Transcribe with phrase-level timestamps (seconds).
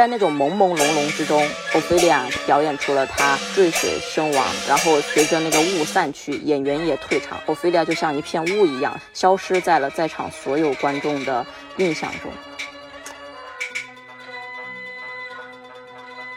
[0.00, 11.44] 在那种朦朦胧胧之中，欧菲利亚表演出了她坠水身亡，然后随着那个雾散去，演员也退场，欧菲利亚就像一片雾一样，消失在了在场所有观众的
[11.76, 12.32] 印象中。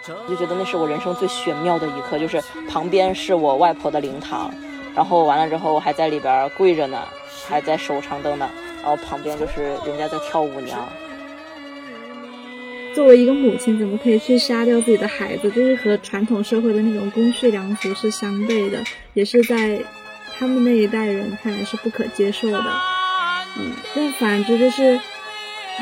[0.10, 4.54] 我就觉得那是我人生最玄妙的一刻，就是旁边是我外婆的灵堂，
[4.94, 7.08] 然后完了之后我还在里边跪着呢，
[7.48, 8.50] 还在守长灯呢，
[8.82, 10.86] 然后旁边就是人家在跳舞娘。
[12.94, 15.50] 作为一个母亲，怎么可以去杀掉自己的孩子？
[15.52, 19.80] 就是和传统社会的那种公序良俗是相悖的，也是在
[20.38, 22.64] 他们那一代人看来是不可接受的。
[23.58, 25.00] 嗯，但反之就是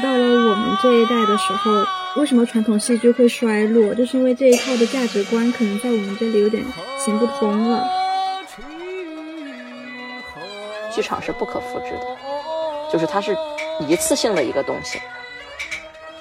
[0.02, 1.86] 到了我们这一代的时候，
[2.18, 3.94] 为什么传统戏剧会衰落？
[3.94, 6.64] 就是因为这一套的价值观可能在我们这里有点
[6.98, 7.86] 行不通了。
[10.94, 12.18] 剧场是不可复制的，
[12.92, 13.36] 就是它是
[13.88, 15.00] 一次性的一个东西。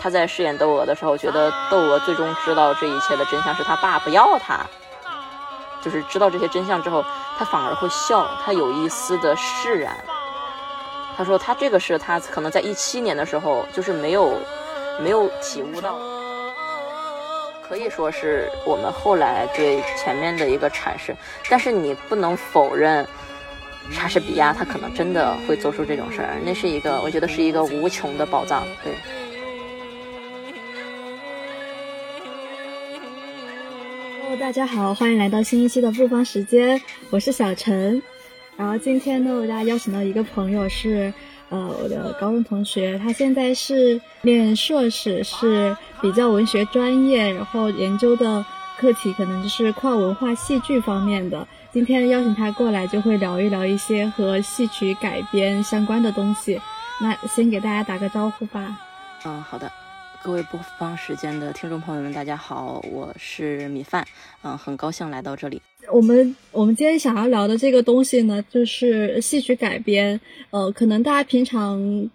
[0.03, 4.65] 他在饰演窦娥的时候，觉得窦娥最终知道这一切的真相是他爸不要他，
[5.83, 7.05] 就是知道这些真相之后，
[7.37, 9.95] 他反而会笑，他有一丝的释然。
[11.19, 14.33] 他说他这个是他可能在一七年的时候就是没有
[14.99, 15.99] 没有体悟到，
[17.69, 21.15] 可以说是我们后来对前面的一个阐释，
[21.51, 23.07] 但是你不能否认
[23.91, 28.95] 莎士比亚他可能真的会做出这种事儿，那是一个我觉得是一个无穷的宝藏，对。
[34.39, 38.01] 大家好，欢迎来到新一期的复方时间，我是小陈。
[38.57, 41.13] 然后今天呢，为大家邀请到一个朋友是，
[41.49, 48.45] 呃，我的高中同学，他现在是念硕士，是比较文学专业，然后研究的
[48.79, 51.47] 课题可能就是跨文化戏剧方面的。
[51.73, 56.61] 今天邀请他过来，就会聊一聊一些和戏曲改编相关的东西。
[57.01, 58.79] 那先给大家打个招呼吧。
[59.25, 59.71] 嗯，好的。
[60.23, 64.07] 各位播放时间的听众朋友们，大家好，我是米饭，
[64.43, 65.63] 嗯，很高兴来到这里。
[65.91, 70.21] 我们我们今天想要聊的这个东西呢，就是戏曲改编。
[70.51, 72.11] 呃，可能大家平常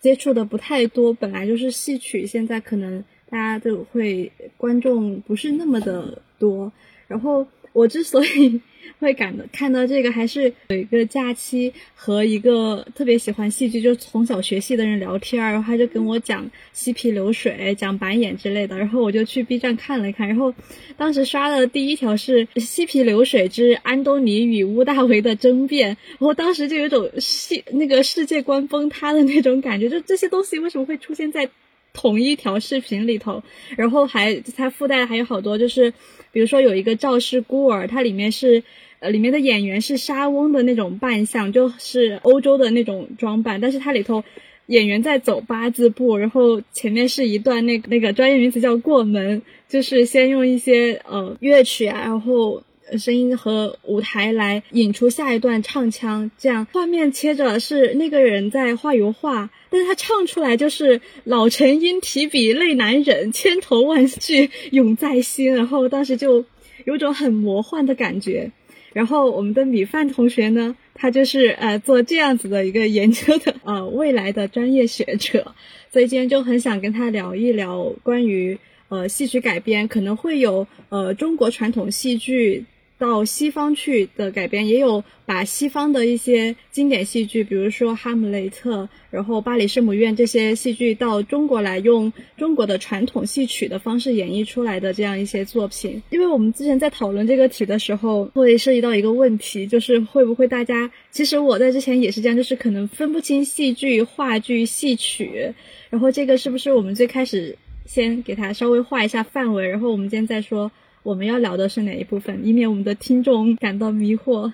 [0.00, 6.72] 接触的不太多，本来就是戏曲，现在可能大家都会观众不是那么的多。
[7.06, 7.46] 然后
[7.76, 8.60] 我之所以。
[8.98, 20.54] 会感到看到这个，还是有一个假期和一个特别喜欢戏剧，就是从小学戏的人聊天，然后他就跟我讲嬉皮流水、讲白眼之类的，然后我就去 B 站看了一看，然后
[20.96, 31.50] 当时刷的第一条是嬉皮流水之安东尼与乌大维的争辩，我当时就有种戏那个世界观崩塌的那种感觉，就这些东西为什么会出现在
[31.92, 33.42] 同一条视频里头？
[33.76, 35.92] 然后还它附带还有好多就是。
[36.36, 38.62] 比如说有一个赵氏孤儿，它里面是，
[38.98, 44.22] 呃，里面的演员是沙翁的那种扮相，就是欧洲的那种装扮，但是它里头
[44.66, 52.62] 演员在走八字步，然后前面是一段那那个专业名词叫过门，就是先用一些呃乐曲啊，然后。
[52.98, 66.44] 声音和舞台来引出下一段唱腔，这样画面切着是那个人在画油画，但是他唱出来就是老臣因提笔泪难忍，千头万绪涌在心，然后当时就
[66.84, 68.52] 有种很魔幻的感觉。
[68.92, 75.54] 然后我们的米饭同学呢，他就是呃做这样子的一个研究的呃未来的专业学者，
[75.92, 78.58] 所以今天就很想跟他聊一聊关于
[78.88, 82.64] 呃戏曲改编可能会有呃中国传统戏剧。
[82.98, 96.02] 到西方去的改编也有把西方的一些经典戏剧，比如说《哈姆雷特》，然后《巴黎圣母院》这些戏剧到中国来，用中国的传统戏曲的方式演绎出来的这样一些作品。
[96.08, 105.52] 因为我们之前在讨论这个题的时候，会涉及到一个问题，就是会不会大家其实我在之前也是这样，就是可能分不清戏剧、话剧、戏曲。
[105.90, 110.72] 然后这个是不是我们最开始先给它稍微画一下范围，然后我们今天再说。
[111.06, 114.52] 我们要聊的是哪一部分，以免我们的听众感到迷惑。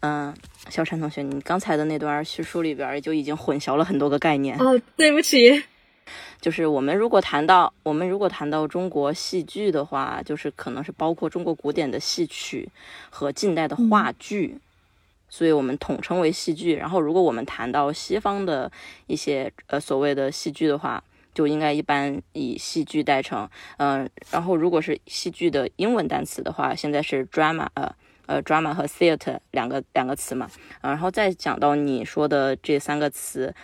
[0.00, 0.34] 嗯，
[0.68, 4.58] 小陈同学，你刚才的那段叙述里边就已经混淆了很多个概念。
[4.58, 5.62] 哦，对不起。
[6.40, 12.68] 就是我们如果谈到我们如果谈到中国戏剧的话，就是可能是包括中国古典的戏曲
[13.08, 14.58] 和近代的话剧，
[15.28, 16.74] 所以我们统称为戏剧。
[16.74, 18.68] 然后，如果我们谈到西方的
[19.06, 21.04] 一些呃所谓的戏剧的话，
[21.34, 23.48] 就应该一般以戏剧代称，
[23.78, 27.94] 嗯，然后如果是戏剧的英文单词的话，现在是 drama，呃
[28.26, 30.48] 呃 drama 和 theater 两个两个词嘛，
[30.82, 33.54] 嗯，然后再讲到你说的这三个词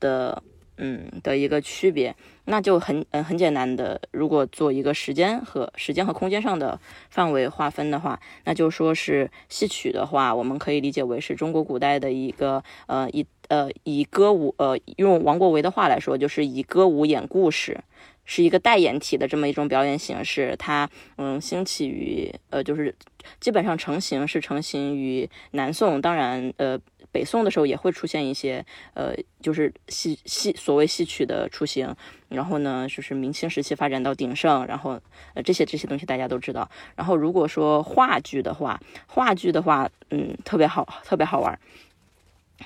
[0.00, 0.42] 的，
[0.78, 2.14] 嗯的一个区别。
[2.46, 17.80] 那就很嗯很简单的，如果做一个时间和时间和空间上的范围划分的话，那就说是戏曲的话，我们可以理解为是中国古代的一个呃以呃以歌舞呃用王国维的话来说，就是以歌舞演故事，
[18.24, 22.94] 是一个代言体的这么一种表演形式，它嗯兴起于呃就是
[23.40, 26.78] 基本上成型是成型于南宋，当然呃
[27.16, 31.96] 北宋的时候也会出现一些呃就是戏戏所谓戏曲的雏形，
[32.28, 35.00] 然后呢就是明清时期发展到鼎盛，然后
[35.32, 36.70] 呃这些这些东西大家都知道。
[36.94, 41.58] 然后如果说话剧的话，话剧的话嗯特别好特别好玩，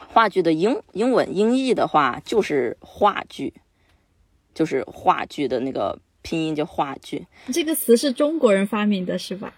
[0.09, 3.55] 话剧的英英文音译的话就是话剧。
[4.53, 9.55] 就是话剧的那个拼音叫话剧，这个词是中国人发明的，是吧？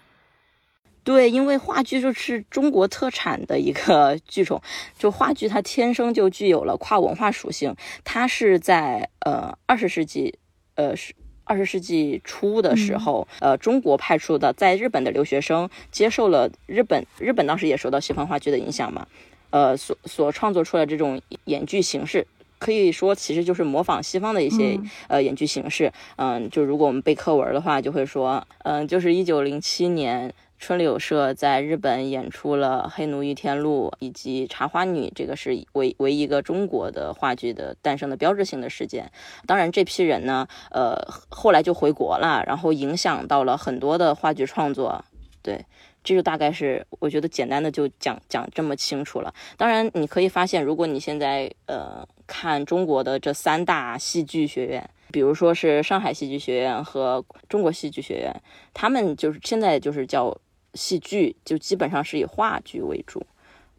[1.03, 4.61] 对，因为话剧就是中国特产的一个剧种，
[4.97, 7.75] 就话剧它天生就具有了跨文化属性。
[8.03, 10.37] 它是在呃二十世纪，
[10.75, 11.13] 呃是
[11.43, 19.05] 二十世纪初的时候，呃中国派出的在日本的留学生接受了日本日本当时也受到西方话剧的影响嘛，
[19.49, 22.25] 呃所所创作出来这种演剧形式。
[22.59, 24.79] 可以说，其实就是模仿西方的一些
[25.09, 25.91] 呃演剧形式。
[26.15, 30.33] 嗯，就如果我们背课文的话，就会说，嗯，就是一九零七年，
[30.63, 39.11] 春柳社在日本演出了《黑奴遇天录》以及《茶花女》，这个是为为一个中国的话剧的诞生的标志性的事件。
[39.45, 40.95] 当然，这批人呢，呃，
[41.27, 45.03] 后来就回国了，然后影响到了很多的话剧创作。
[45.41, 45.65] 对。
[46.01, 49.33] 这就大概是我觉得简单的就讲讲这么清楚了。
[49.57, 58.33] 当然，你可以发现，如果你现在呃看中国的这三大戏剧学院，比如说是上海戏剧学院和中国戏剧学院，
[58.73, 60.37] 他们就是现在就是叫
[60.73, 63.25] 戏剧，就基本上是以话剧为主。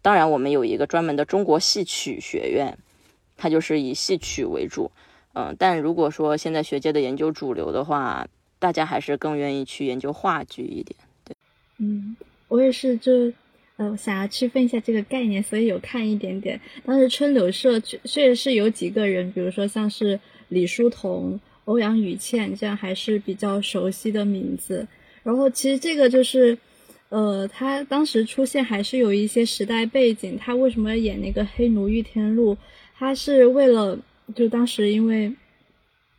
[0.02, 2.76] 当然，我们有一个专门的中国戏曲学院，
[3.36, 4.90] 它就是以戏曲为主。
[5.32, 10.96] 嗯，但如果说现在学界的研究主流的话，大家还是更愿意去研究话剧一点。
[11.24, 11.34] 对
[11.78, 12.16] 嗯，
[12.48, 13.32] 我也是，就
[13.76, 16.60] 呃想要区分一下这个概念，所以有看一点点。
[16.84, 20.20] 当时春柳社确确实是有几个人，比如说像是
[20.50, 24.86] 李叔同、欧阳予倩，这样还是比较熟悉的名字。
[25.24, 26.56] 然后其实这个就是，
[27.14, 30.36] 呃，他当时出现还是有一些时代背景。
[30.36, 32.54] 他为什么要演那个《黑奴遇天路》？
[32.98, 33.98] 他是为了
[34.34, 35.32] 就当时因为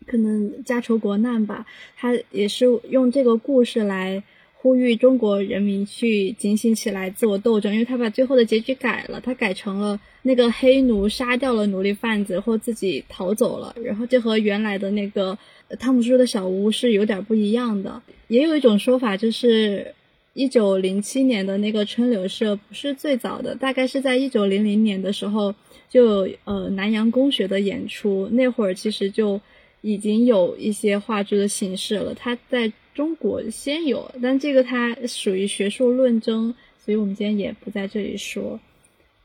[0.05, 1.65] 可能家仇国难吧，
[1.97, 4.23] 他也是用这个故事来。
[4.57, 7.71] 呼吁中国人民去警醒起来，自我斗争。
[7.71, 13.75] 因为他把最后的结局改了，他改成了那个黑奴杀掉了奴隶贩子，或自己逃走了。
[13.83, 15.37] 然后这和原来的那个
[15.79, 18.01] 汤姆叔叔的小屋是有点不一样的。
[18.27, 19.93] 也有一种说法，就是
[20.35, 25.55] 一九零七年的那个春柳社不是最早的，大概是在一九零零年的时候
[25.89, 29.41] 就呃南洋公学的演出，那会儿其实就
[29.81, 32.13] 已经有一些话剧的形式了。
[32.13, 32.71] 它在。
[32.95, 38.57] 中国先有，但这个它属于学术论争，所以我们今天也不在这里说。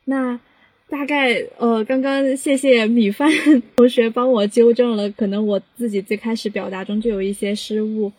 [0.07, 0.41] 那
[0.89, 3.31] 大概呃，刚刚谢谢米饭
[3.77, 8.11] 同学帮我纠正了，可能我自己最开始表达中就有一些失误。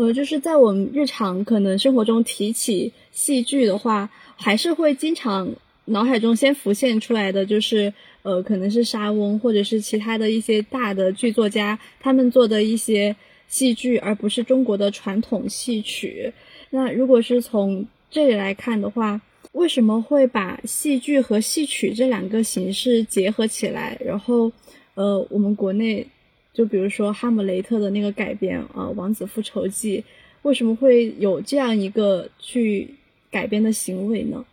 [0.00, 5.52] 呃，就是在我们日常可能生活中提起戏剧的话，还是会经常
[5.84, 7.92] 脑海中先浮现出来的，就是
[8.22, 13.14] 呃，可能是沙翁或者是其他的一些大的剧作家他们做的一些。
[13.48, 16.32] 戏剧，而不是中国的传统戏曲。
[16.70, 19.20] 那如果是从这里来看的话，
[19.50, 23.98] 为什么会把戏剧和戏曲这两个形式结合起来？
[24.04, 24.52] 然后，
[24.94, 26.06] 呃，我们国内
[26.52, 30.00] 就比如说《哈姆雷特》的那个改编，呃，《王子复仇记》，
[30.42, 32.94] 为什么会有这样一个去
[33.30, 34.44] 改编的行为呢？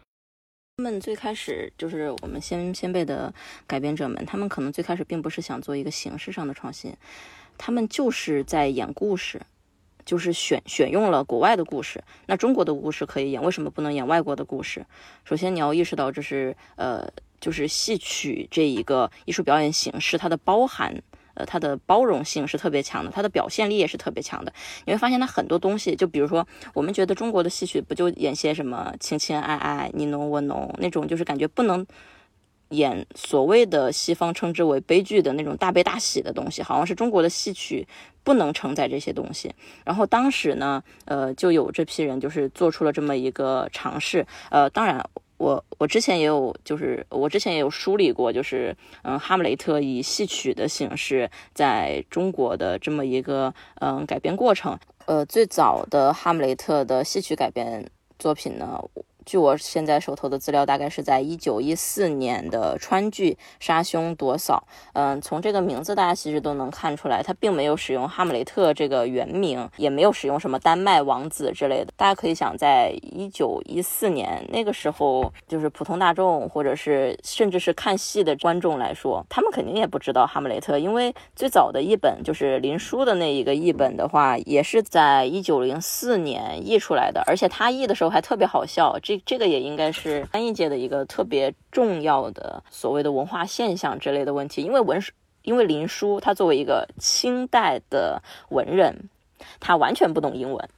[0.77, 3.33] 他们最开始就是我们先先辈的
[3.65, 6.93] 改编者们，他们可能最开始并不是想做一个形式上的创新。
[7.57, 9.41] 他们就是在演故事，
[10.05, 12.03] 就是选选用了国外的故事。
[12.27, 14.85] 那中国的故事可以演，为什么不能演外国的故事？
[15.25, 17.11] 首先你要意识到，这是呃，
[17.41, 21.01] 就是戏曲这一个艺术表演形式，它的包含，
[21.37, 24.51] 呃，它的包容性是特别强的，它的表现力也是特别强的。
[24.85, 31.85] 你会发现它很多东西，就比如说我们觉得中国的戏曲不就演些什么情情爱爱、你侬我侬那种，就是感觉不能。
[32.71, 37.87] 演所谓的西方称之为悲剧的那种大悲大喜的东西，好像是中国的戏曲
[38.25, 39.55] 不能承载这些东西。
[39.85, 44.27] 然后当时呢，呃，就有这批人就是做出了这么一个尝试。
[44.49, 45.01] 呃，当然，
[45.37, 54.77] 我我之前也有，就是我之前也有梳理过，就是嗯，哈姆雷特以戏曲的形式在中国的这么一个嗯改编过程。
[55.05, 57.89] 呃，最早的哈姆雷特的戏曲改编
[58.19, 58.83] 作品呢。
[59.27, 64.65] 据我现在手头的资料，大概是在一九一四年的川剧《杀兄夺嫂》。
[64.93, 71.91] 嗯，从这个名字，大家其实都能看出来，他并没有使用哈姆雷特这个原名，也没有使用什么丹麦王子之类的。
[71.97, 88.97] 大家可以想，在一九一四年那个时候，就是普通大众或者是甚至是看戏的观众来说，他们肯定也不知道哈姆雷特，因为最早的译本就是林书的那一个译本的话，也是在一九零四年译出来的，而且他译的时候还特别好笑。
[89.03, 95.01] 这这个也应该是翻译界的一个特别重要的所谓的文化现象之类的问题，因为文，
[95.43, 99.09] 因为林书他作为一个清代的文人，
[99.59, 100.69] 他完全不懂英文。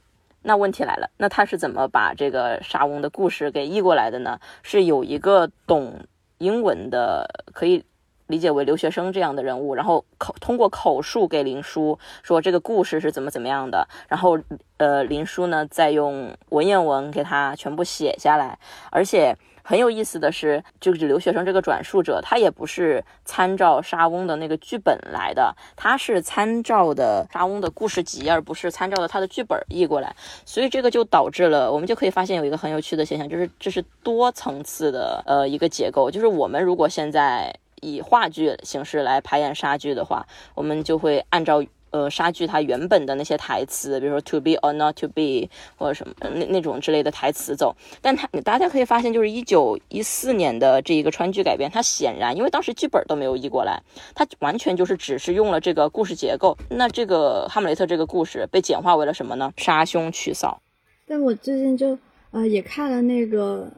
[0.42, 4.40] 那问题来了，那他是怎么把这个沙翁的故事给译过来的呢？
[4.62, 6.06] 是有一个懂
[6.38, 7.84] 英文的，可以。
[8.30, 14.38] 理解为留学生这样的人物，然后口通过口述给林叔说这个故事是怎么怎么样的，然后
[14.78, 18.58] 呃林叔呢再用文言文给他全部写下来，
[18.90, 37.54] 而且很有意思的是，就是留学生这个转述者他也不是参照沙翁的那个剧本来的，他是参照的沙翁的故事集，而不是参照的他的剧本译过来，所以这个就导致了我们就可以发现有一个很有趣的现象，就是这是多层次的呃一个结构，就是我们如果现在。
[37.80, 47.74] 以话剧形式来排演杀剧的话，我们就会按照呃杀剧它原本的那些台词，比如说 to be or not to be 或者什么那那种之类的台词走。
[48.00, 53.82] 但它大家可以发现，就是一九一四年的这一个川剧改编，它显然因为当时剧本都没有译过来，
[54.14, 56.56] 它完全就是只是用了这个故事结构。
[56.68, 59.52] 那这个哈姆雷特这个故事被简化为了什么呢？
[59.56, 60.62] 杀兄娶嫂。
[61.08, 61.98] 但我最近就
[62.30, 63.68] 呃也看了那个。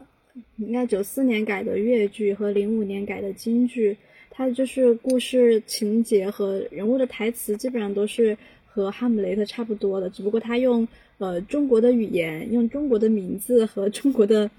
[0.56, 3.96] 应该九四年改的粤剧和零五年改的京剧，
[4.30, 8.36] 它就是故事情节和人物的台词基本上都是
[8.66, 14.50] 和《哈姆雷特》差不多的，只不过他用呃中国的语言、用中国的名字和中国的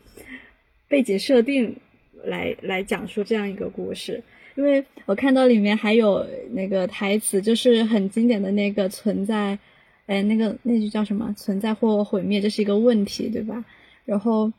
[0.88, 1.76] 背景设定
[2.24, 4.22] 来来讲述这样一个故事。
[4.56, 9.58] 因为我看到里面还有那个台词，就是很经典的那个存在，
[10.06, 11.34] 哎，那个那句叫什么？
[11.36, 13.66] 存在或毁灭，这是一个问题，对吧？
[14.06, 14.52] 然后。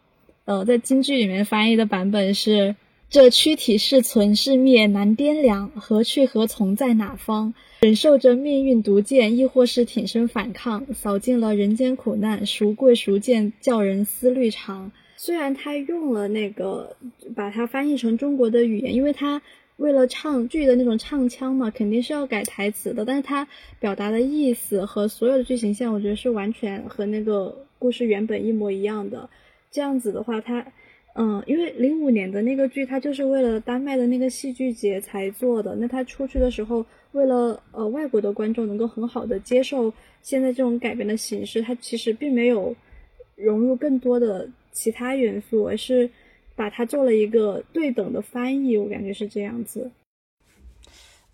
[0.47, 2.77] 呃，在京剧里面翻译的版本是：
[3.09, 7.55] 这躯体是存是灭难掂量，何去何从在哪方？
[7.81, 14.93] 忍受着命运毒箭，亦或是挺身反抗，扫尽了人间苦难，孰贵孰贱，叫人思虑长。
[15.17, 16.95] 虽然他用了那个
[17.35, 19.41] 把它翻译成中国的语言，因为他
[19.79, 23.07] 为了唱剧的那种唱腔嘛，肯定是要改台词的。
[23.07, 23.49] 但是他
[23.81, 29.31] 表达的意思和所有的剧情线，我觉得是完全和那个故事原本一模一样的。
[29.75, 30.64] 这样子的话，他，
[31.16, 35.75] 嗯，因为零五年的那个剧，他就是为了丹麦的那个戏剧节才做的。
[35.75, 42.73] 那他出去的时候，为了呃外国的观众能够很好的接受现在这种改编的形式，他其实并没有
[43.35, 46.09] 融入更多的其他元素，而是
[46.54, 48.76] 把它做了一个对等的翻译。
[48.76, 49.90] 我感觉是这样子。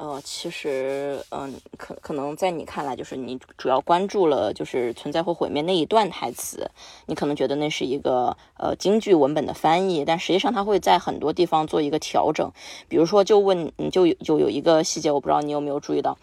[0.00, 6.70] 呃，其实，嗯，可可能在你看来，就是你主要关注了就是存在或毁灭那一段台词，
[7.04, 12.50] 你可能觉得那是一个呃京剧文本的翻译，但实际上它会在很多地方做一个调整。
[12.88, 16.16] 比如说，就问，就就有一个细节，我不知道你有没有注意到，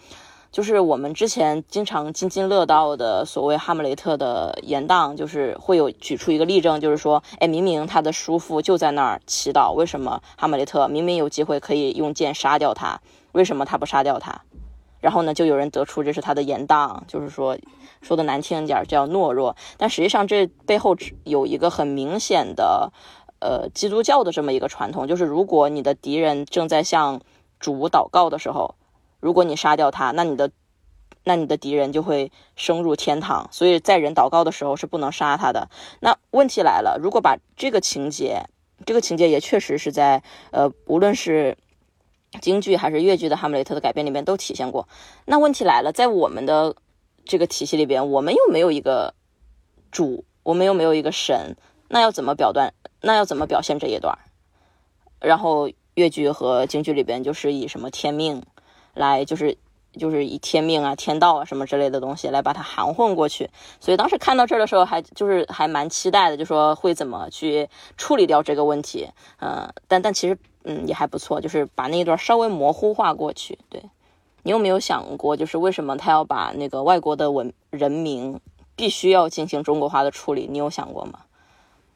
[0.52, 13.00] 就是我们之前经常津津乐道的所谓哈姆雷特的言当，就是会有举出一个例证，就是说，哎，明明他的叔父就在那儿祈祷，为什么哈姆雷特明明有机会可以用剑杀掉他？
[13.34, 14.42] 为什么他不杀掉他？
[15.00, 17.56] 然后呢，就有人得出这是他的言当，就是说
[18.02, 19.56] 说的难听一点叫懦弱。
[19.78, 22.92] 但实际上这背后有一个很明显的，
[23.40, 27.22] 呃，基督教的这么一个传统，就是如果你的敌人正在向
[27.60, 28.74] 主祷告的时候，
[29.20, 30.52] 如果你杀掉他，那你的
[31.24, 33.48] 那你的敌人就会升入天堂。
[33.52, 35.70] 所以在人祷告的时候是不能杀他的。
[36.00, 38.46] 那问题来了，如果把这个情节，
[38.86, 41.58] 这个情节也确实是在呃，无论是。
[42.42, 44.88] 京剧还是越剧的《哈姆雷特》的改编里面都体现过。
[45.26, 46.76] 那问题来了，在我们的
[47.24, 49.16] 这个体系里边，我们又没有一个
[49.92, 51.56] 主，我们又没有一个神，
[51.88, 52.74] 那要怎么表断？
[53.02, 54.20] 那要怎么表现这一段？
[55.22, 58.44] 然后越剧和京剧里边就是以什么天命
[58.98, 59.58] 来，就是
[59.94, 63.50] 就是以天命啊、天道啊什么之类的东西来把它含混过去。
[63.80, 69.08] 所以当时看到这儿的时候，还就是还蛮期待的，就说会怎么去处理掉这个问题。
[69.40, 70.38] 嗯，但但其实。
[70.70, 73.58] 嗯，也还不错，就是把那一段稍微模糊化过去。
[73.70, 73.82] 对
[74.44, 78.42] 你有没有想过，就是为什么他要把那个外国的文人名
[78.76, 80.46] 必须要进行中国化的处理？
[80.52, 81.20] 你有想过吗？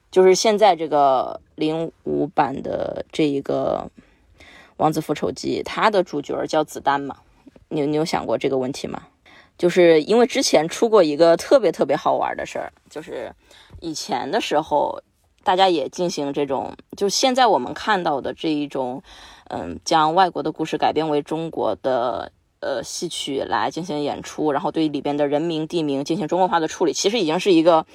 [0.09, 3.91] 就是现在这个零五版的这一个
[4.77, 7.17] 《王子复仇记》，它的主角叫子丹嘛？
[7.69, 9.03] 你你有想过这个问题吗？
[9.57, 13.31] 就是因为之前出过一个特别特别好玩的事儿，就是
[13.79, 15.01] 以前的时候。
[15.43, 19.01] 大家也进行这种，就现在我们看到的这一种，
[19.49, 27.87] 嗯，将外国的故事改编为中国的呃戏曲来进行演出，然后对里边的人名地名进行中国化的处理，其实已经是一个。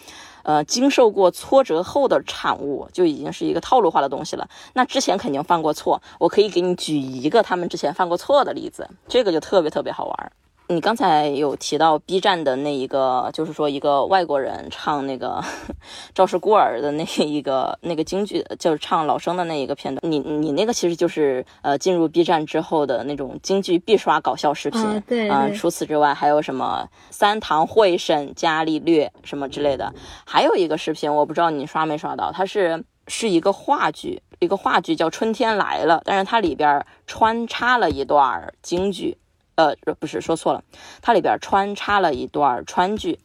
[0.47, 4.49] 呃，经受过挫折后的产物就已经是一个套路化的东西了。
[4.75, 10.33] 那之前肯定犯过错，我可以给你举一个他们之前犯过错的例子，这个就特别特别好玩。
[10.69, 15.41] 你刚才有提到 B 站的那一个，就是说一个外国人唱那个
[16.13, 20.01] 《赵氏孤儿》的那一个那个京剧，就是唱老生的那一个片段。
[20.11, 25.01] 你你那个其实就是呃进入 B 站之后的那种京剧必刷搞笑视频。
[25.07, 25.29] 对。
[25.29, 29.95] 嗯，除此之外还有什么三堂会审伽利略什么之类的。
[30.25, 39.17] 还有一个视频，我不知道你刷没刷到，它是是一个话剧，一个话剧叫《春天来了》，但是它里边穿插了一段京剧。
[39.57, 40.63] 呃，不是说错了，
[41.03, 43.19] 它里边穿插了一段川剧，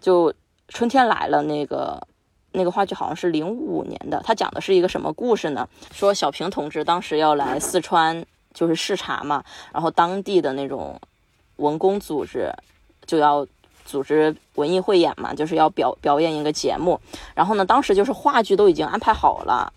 [0.00, 0.32] 就
[0.68, 2.06] 春天来了那个
[2.52, 5.68] 那个话剧好像是零五年的，它讲的是一个什么故事呢？
[5.90, 8.24] 说小平同志当时要来四川
[8.54, 11.00] 就是视察嘛，然后当地的那种
[11.56, 12.52] 文工组织
[13.06, 13.46] 就要
[13.84, 17.00] 组织文艺汇演嘛，就是要表表演一个节目，
[17.34, 19.72] 然后呢，当时就是话剧都已经安排好了。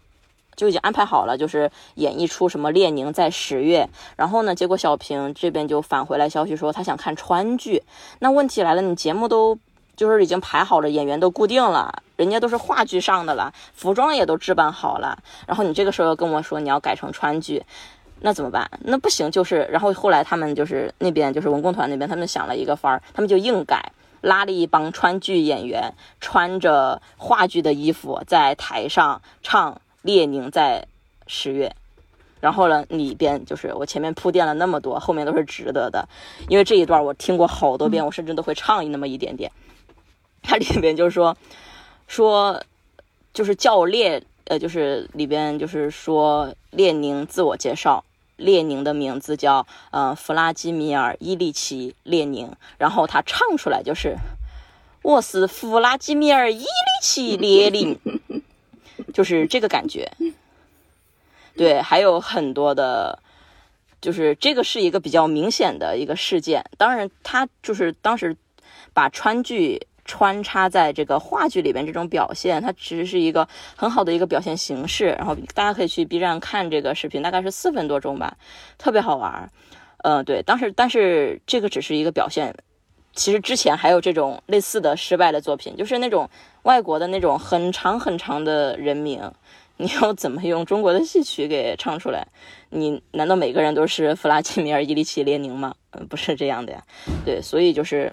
[0.56, 7.84] 就已经安排好了，就是演绎出什么列宁在十月，然后呢，结果小平这边就返回来消息说他想看川剧。
[8.20, 9.58] 那问题来了，你节目都
[9.96, 17.64] 就是已经排好了，演员都固定了，人家都是话剧上的了，服装也都置办好了，然后你这个时候又跟我说你要改成川剧，
[18.22, 18.70] 那怎么办？
[18.82, 29.82] 那不行，就是然后后来他们就是那边就是文工团那边，他们想了一个法儿，他们就硬改，拉了一帮川剧演员，穿着话剧的衣服在台上唱。
[30.06, 30.86] 列宁在
[31.26, 31.76] 十月，
[32.40, 36.08] 然后呢，里边就是我前面铺垫了那么多，后面都是值得的，
[36.48, 39.52] 因为这一段我听过好多遍，我甚至都会唱那么一点点。
[40.44, 41.36] 它里边就是说，
[42.08, 42.62] 说
[43.34, 48.06] 就是叫列，呃，就是里边就是说列宁自我介绍，
[48.38, 54.18] 列宁的名字叫呃弗拉基米尔·伊利奇·列宁，然后他唱出来就是
[55.02, 56.68] 我是弗拉基米尔·伊利
[57.02, 58.00] 奇·列宁。
[59.14, 60.12] 就是这个感觉，
[61.56, 63.20] 对，还有很多的，
[64.02, 66.64] 就是这个是一个比较明显的一个事件。
[66.78, 68.36] 当然，他就是当时
[68.94, 75.08] 把川剧穿插在这个话剧里边，这种表现，它其实是一个很好的一个表现形式。
[75.18, 78.38] 然后大家可以去 B 站看这个视频，大概是四分多钟吧，
[78.78, 79.52] 特别好玩。
[80.04, 82.56] 嗯，对，当时但是这个只是一个表现。
[83.16, 86.30] 其实之前还有这种类似的失败的作品，就是那种
[86.64, 89.32] 外国的那种很长很长的人名，
[89.78, 92.28] 你要怎么用中国的戏曲给唱出来？
[92.70, 95.76] 你难道每个人都是弗拉基米尔·伊利奇·列宁吗？
[95.92, 96.84] 嗯，不是这样的呀。
[97.24, 98.12] 对，所以就是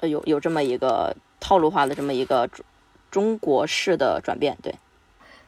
[0.00, 2.48] 呃有有这么一个套路化的这么一个
[3.10, 4.56] 中国式的转变。
[4.62, 4.74] 对，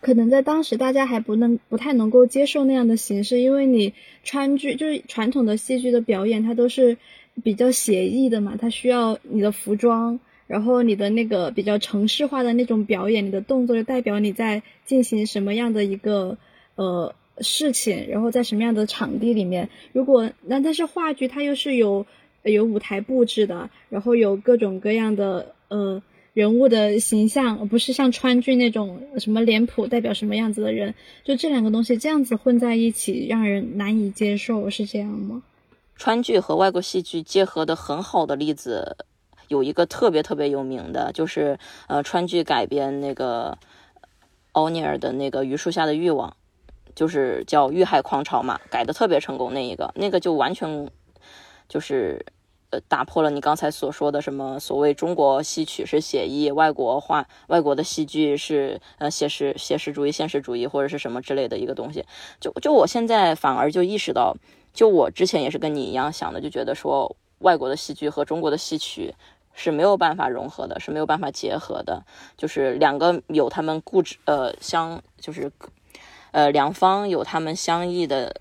[0.02, 3.94] 可能在当时大家还不能不太能够接受那样的形式，因为你
[4.24, 6.98] 川剧就是传统的戏剧的表演，它都是。
[7.42, 16.38] 比较写意的嘛，它需要你的服装，然后你的那个比较城市化的那种表演，你的动作就代表你在进行什么样的一个
[16.76, 19.68] 呃事情，然后在什么样的场地里面。
[19.92, 22.06] 如果那但是话剧它又是有
[22.42, 30.94] 有舞台布置的，然后有各种各样的呃人物的形象，不是像川剧那种什么脸谱代表什么样子的人，
[31.24, 35.42] 就这两个东西这样子混在一起，让人难以接受，是这样吗？
[35.96, 38.98] 川剧和外国戏剧结合的很好的例子，
[39.48, 43.56] 有一个特别特别有名的，就是呃川剧改编那个
[44.52, 46.28] 欧尼尔的那个《榆树下的欲望》，
[46.94, 49.54] 就是叫《欲海狂潮》嘛，改的特别成功。
[49.54, 50.90] 那一个那个就完全
[51.66, 52.26] 就是
[52.68, 62.04] 呃打破了你刚才所说的什么所谓中国戏曲是写意，外国话外国的戏剧是呃写实写实主义、现实主义或者是什么之类的一个东西。
[62.38, 64.36] 就就我现在反而就意识到。
[64.76, 69.14] 就我之前也是跟你一样想的，就觉得说外国的戏剧和中国的戏曲
[69.54, 72.04] 是没有办法融合的，是没有办法结合的，
[72.36, 75.50] 就是两个有他们固执呃相就是
[76.30, 78.38] 呃两方有他们相异的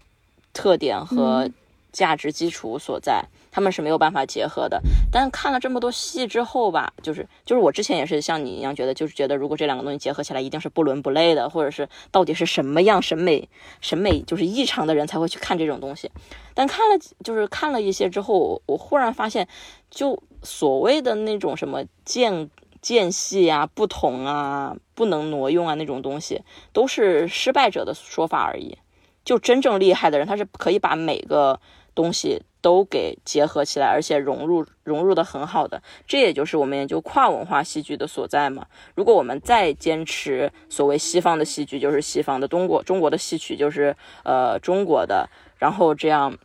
[0.52, 1.50] 特点和
[1.94, 3.24] 价值基础所在。
[3.56, 13.48] 他们是没有办法结合的，但看了这么多戏之后吧，就是就是我之前也是像你一样觉得，就是觉得如果这两个东西结合起来，一定是不伦不类的，或者是到底是什么样审美
[13.80, 16.12] 审美就是异常的人才会去看这种东西。
[16.54, 19.48] 但看了就是看了一些之后，我忽然发现，
[19.90, 22.50] 就所谓的那种什么间
[22.82, 26.42] 间隙啊、不同啊、不能挪用啊那种东西，
[26.74, 28.78] 都是失败者的说法而已。
[29.24, 31.58] 就真正厉害的人，他是可以把每个
[31.96, 32.44] 东西。
[32.66, 38.66] 都给结合起来，而且融入融入的很好的，这也就是我们研究跨文化戏剧的所在嘛。
[38.96, 46.40] 如果我们再坚持所谓西方的戏剧就是西方的，中国中国的戏曲就是呃中国的，然后这样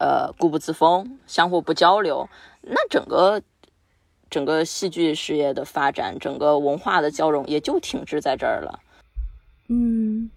[0.00, 2.28] 呃固步自封，相互不交流，
[2.62, 3.40] 那整个
[4.28, 8.80] 整个戏剧事业的发展，整个文化的交融也就停滞在这儿了。
[9.68, 10.28] 嗯，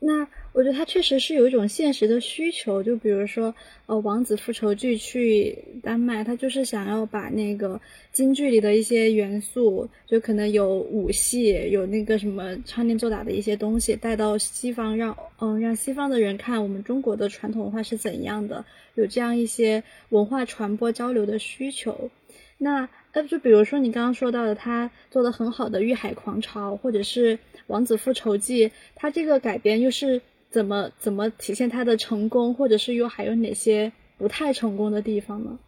[0.00, 0.28] 那。
[0.52, 3.54] 我觉得它确实是有一种现实的需求，就比如说，
[3.86, 7.80] 呃，《王子复仇记》去丹麦，他就是想要把那个
[8.12, 22.10] 京剧里的一些元素，就可能有武戏，有那个什么唱念做打的一些东西，带到西方，让嗯让西方的人看我们中国的传统文化是怎样的，有这样一些文化传播交流的需求。
[22.56, 27.36] 那呃，就比如说你刚刚说到的，他做的很好的《遇海狂潮》，或者是
[27.68, 30.20] 《王子复仇记》，它这个改编又是。
[30.50, 35.58] 怎么怎么体现它的成功，或者是又还有哪些不太成功的地方呢？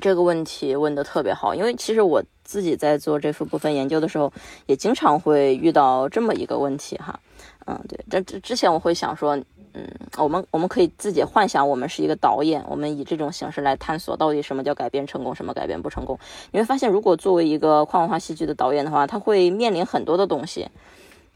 [0.00, 4.32] 这个问题问的特别好，因为其实我自己在做这幅部分研究的时候，
[4.66, 7.20] 也经常会遇到这么一个问题哈。
[7.66, 9.36] 嗯，对，这之之前我会想说，
[9.74, 9.88] 嗯，
[10.18, 16.18] 我们我们可以自己幻想，我们是一个导演，我们以这种形式来探索到底什么叫改编成功，什么改编不成功。
[16.50, 20.68] 你会发现，如果作为一个跨文化戏剧的导演的话，他会面临很多的东西，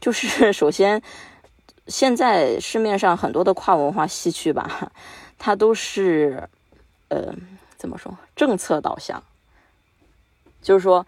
[0.01, 1.01] 就是 首先。
[1.91, 4.91] 现在市面上很多的跨文化戏曲吧，
[5.37, 6.47] 它都是，
[7.09, 7.33] 呃，
[7.77, 8.17] 怎么说？
[8.33, 9.21] 政策导向，
[10.61, 11.05] 就是说，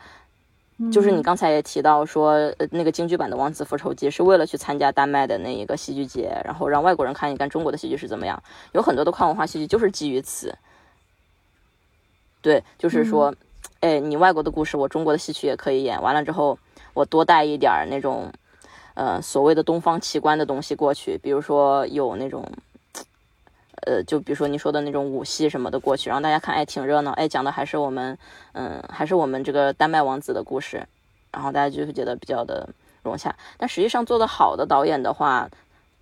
[0.92, 8.44] 就是你刚才也提到说，呃，那个京剧版的《王子复仇记》是为了去参加丹麦的那一个戏剧节，然后让外国人看一看中国的戏剧是怎么样。
[8.74, 10.54] 有很多的跨文化戏剧就是基于此，
[12.42, 13.34] 对，就是说，
[13.80, 16.02] 哎，你外国的故事，我中国的戏曲也可以演。
[16.02, 16.60] 完了之后，
[16.94, 18.32] 我多带一点那种。
[18.96, 22.48] 呃，所谓的东方奇观的东西过去，比如说有那种，
[23.86, 28.18] 呃，就比如说你说的那种武戏什么的过去，然后大家看，哎，挺热闹，哎，讲的还是我们，
[28.52, 30.88] 嗯，还是我们这个丹麦王子的故事，
[31.32, 32.70] 然后大家就会觉得比较的
[33.02, 33.36] 融洽。
[33.58, 35.50] 但实际上做的好的导演的话，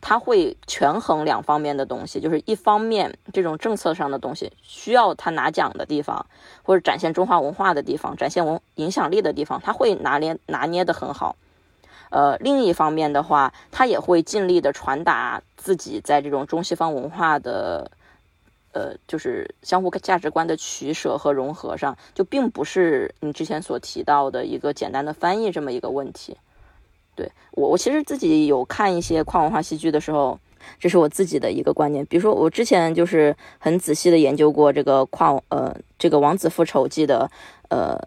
[0.01, 6.25] 他会权衡两方面的东西，就是一方面这种政策上的东西需要他拿奖的地方，
[6.63, 11.37] 或者展现中华文化的地方，展现文影响力的地方，他会拿捏拿捏的很好。
[12.11, 17.89] 呃，另一方面的话，他也会尽力的传达自己在这种中西方文化的，
[18.73, 26.35] 呃，就是相互价值观的取舍和融合上，就并不是你之前所提到的一个简单的翻译这么一个问题。
[27.15, 30.37] 对我，我其实自己有看一些跨文化戏剧的时候，
[30.81, 32.05] 这是我自己的一个观念。
[32.07, 37.31] 比如说，我之前就是很仔细的研究过这个跨呃这个《王子复仇记》的
[37.69, 37.97] 呃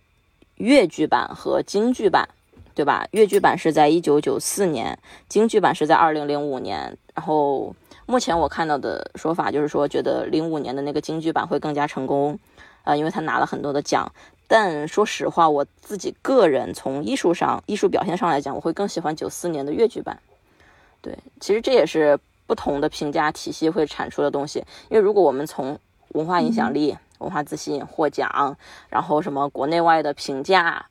[0.57, 2.29] 粤剧版和京剧版。
[2.75, 3.07] 对吧？
[3.13, 6.99] 粤剧版是在一九九四年，京剧版是在二零零五年。
[7.15, 7.75] 然后
[8.07, 12.37] 目前我看到的说法就是说，觉得零五年的那个京剧版会更加成功，
[12.83, 14.11] 啊，因为他拿了很多的奖。
[14.49, 20.19] 但说实话，我自己个人从艺术上、艺术表现上来讲，我会更喜欢九四年的粤剧版。
[21.01, 24.59] 对，其实这也是不同的评价体系会产出的东西。
[24.91, 28.57] 因为如果我们从文化影响力、文化自信、获奖，
[28.89, 30.85] 然后什么国内外的评价。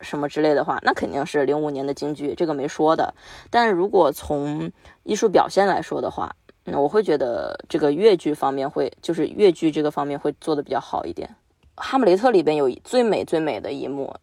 [0.00, 3.14] 什么之类的话，那肯定是零五年的京剧，这个没说的。
[3.50, 4.70] 但如果从
[5.02, 6.34] 艺术表现来说的话，
[6.64, 11.28] 那我会觉得这个越剧方面会，就是越剧这个方面会做的比较好一点。
[11.76, 14.14] 哈姆雷特里边有最美最美的一幕，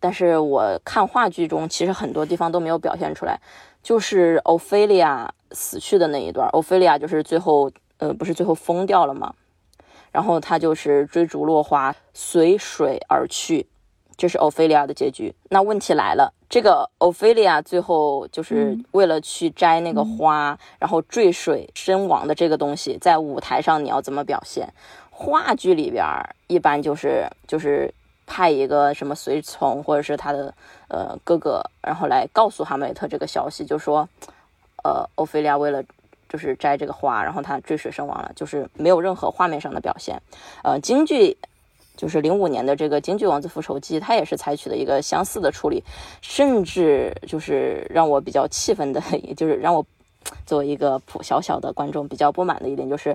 [0.00, 3.38] 但是我看话剧中其实很多地方都没有表现出来，
[3.82, 6.48] 就是欧菲利亚死去的那一段。
[6.48, 9.34] 欧菲利亚就是最后，呃，不是最后疯掉了吗？
[10.10, 13.66] 然后他就是追逐落花，随水而去。
[14.16, 15.34] 这是欧菲利亚的结局。
[15.50, 24.72] 那问题来了，这个欧菲利亚最后就是为了去摘那个花，然后坠水身亡的这个东西，在舞台上你要怎么表现？
[25.10, 26.04] 话剧里边
[26.46, 27.92] 一般就是就是
[28.26, 30.54] 派一个什么随从或者是他的
[30.88, 34.08] 呃哥哥，然后来告诉哈姆雷特这个消息，就说
[34.84, 35.82] 呃欧菲利亚为了
[36.28, 40.20] 就是摘这个花，然后他坠水身亡了，就是没有任何画面上的表现。
[40.62, 41.36] 呃，京剧。
[41.96, 45.82] 就是零五年的这个京剧《王子复仇记》，它也是采取了一个相似的处理，
[46.20, 49.84] 甚至就是让我比较气愤的， 也就是让我
[50.46, 53.14] 作为一个普小小的观众比较不满的一点，就是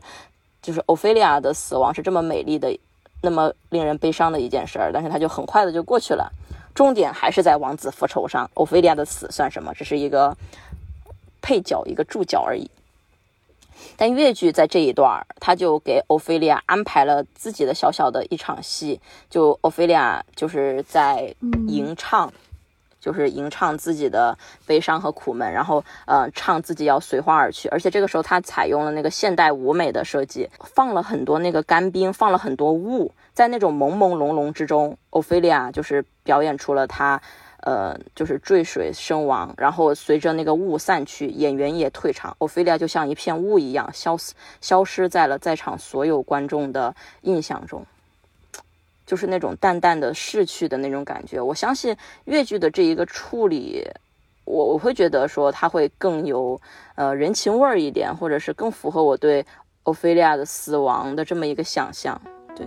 [0.61, 2.77] 就是欧菲利亚的死亡是这么美丽的，
[3.21, 6.31] 那么令人悲伤的一件事儿，但是它就很快的就过去了，
[6.75, 9.73] 重点还是在王子复仇上，欧菲利亚的死算什么？
[9.73, 10.35] 只是一个
[11.41, 12.69] 配角，一个注脚而已。
[13.95, 21.33] 但越剧在这一段他就给欧菲利亚安排了自己的小小的一场戏，就欧菲利亚就是在
[21.67, 22.31] 吟唱，
[22.99, 27.67] 就是吟唱自己的悲伤和苦闷，然后呃唱自己要随花而去。
[27.69, 37.21] 而且这个时候他采用了那个现代舞美的设计，放了很多那个干冰，放了很多雾，在那种朦朦胧胧之中，欧菲利亚就是表演出了她。
[37.61, 47.85] 呃，就是坠水身亡，然后随着那个雾散去，演员也退场，欧菲利亚就像一片雾一样消失，消失在了在场所有观众的印象中，
[49.05, 51.41] 就是那种淡淡的逝去的那种感觉。
[51.41, 53.85] 我相信越剧的这一个处理，
[54.45, 56.59] 我我会觉得说它会更有
[56.95, 59.45] 呃人情味儿一点，或者是更符合我对
[59.83, 62.21] 欧菲利亚的死亡的这么一个想象。
[62.55, 62.65] 对。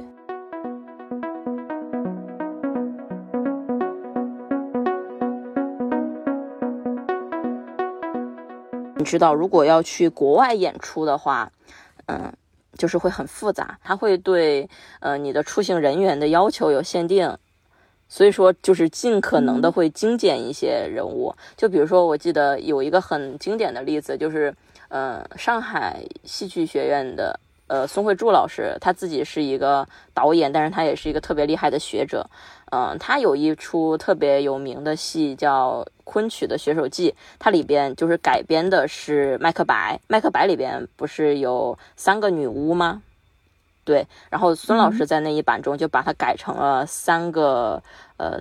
[9.01, 11.51] 你知道，如果要去国外演出的话，
[12.05, 12.31] 嗯，
[12.77, 14.69] 就是会很复杂，它会对
[15.01, 17.35] 呃你的出行人员的要求有限定，
[18.11, 21.35] 所以说就是尽可能的会精简一些人物。
[21.57, 24.55] 就比如说，我记得有一个很经典的例子，就是
[24.89, 27.41] 呃上海戏剧学院的。
[27.69, 32.29] 呃，宋慧柱老师他自己是一个导演，但是他也是一个特别厉害的学者。
[32.73, 39.95] 嗯，他有一出特别有名的戏叫《昆曲的学手记》，它里边就是改编的是《麦克白》。
[40.09, 43.03] 《麦克白》里边不是有三个女巫吗？
[43.85, 47.81] 对，然后孙老师在那一版中就把它改成了三个
[48.17, 48.41] 呃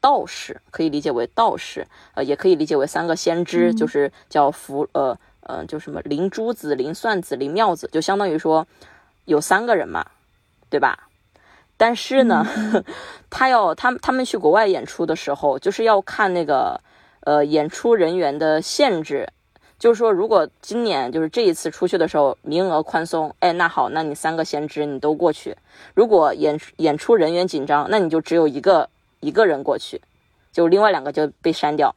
[0.00, 5.18] 道士，可以理解为道士，呃，也可以理解为三个先知，就是叫福呃。
[5.44, 8.64] 嗯，就什么灵珠子、灵算子、灵妙子，就相当于说
[9.24, 10.06] 有三个人嘛，
[10.68, 11.08] 对吧？
[11.76, 12.46] 但是呢，
[13.30, 16.78] 他要他他们去国外演出的时候，就是要看那个
[17.20, 19.28] 呃演出人员的限制，
[19.78, 25.52] 就是说如果今年就是这一次出去的时候名额宽松，哎，那好，那你三个先知你都过去；
[25.94, 28.88] 如果演演出人员紧张，那你就只有一个
[29.20, 30.00] 一个人过去，
[30.52, 31.94] 就另外两个就被删掉。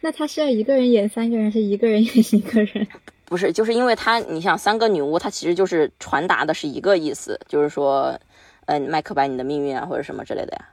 [0.00, 2.86] 那他是要一个人演三个人，是一个人演一个人？
[3.26, 8.18] 不是，就是因为他，你想三个女巫，她其实就是传达的是一个意思，就是说，
[8.66, 10.68] 嗯，麦克白你的命运啊，或者什么之类的呀，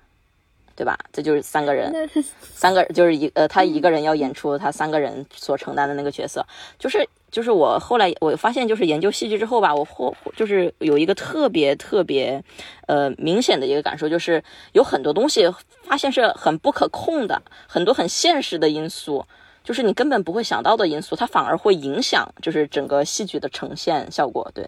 [0.80, 0.98] 对吧？
[1.12, 1.94] 这就是三个人，
[2.42, 6.46] 三个就是一呃，他一个人要演出他三个人所承担的那个角色，
[6.80, 7.06] 就是。
[7.32, 12.44] 就是我后来我发现，就是研究戏剧之后吧，我后就是有一个特别特别，
[12.88, 15.48] 呃，明显的一个感受，就是有很多东西
[15.84, 19.24] 发现是很不可控的，很多很现实的因素，
[19.64, 24.50] 就是你根本不会想到的因素，它反而会影响就是整个戏剧的呈现效果。
[24.56, 24.68] 对，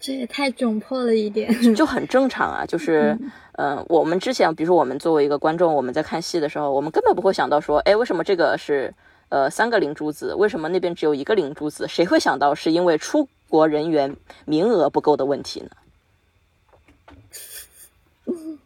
[0.00, 2.64] 这也太窘迫了一点， 就很正常啊。
[2.66, 3.18] 就是，
[3.52, 8.94] 嗯，我们之前，比如说我们作为一个观众，我们在看戏的时候，我们根本不会想到说，哎，为什么这个是。
[9.30, 11.86] 呃，三个灵珠子，为什么那边只有一个灵珠子？
[11.86, 15.70] 谁会想到是因为出国人员名额不够的问题呢？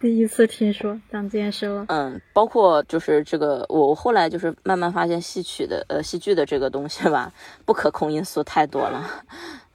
[0.00, 1.84] 第一次听说讲这件事了。
[1.88, 7.32] 嗯，包括就是这个，我后来就是慢慢发现戏曲的呃戏剧的这个东西吧，
[7.64, 9.08] 不可控因素太多了，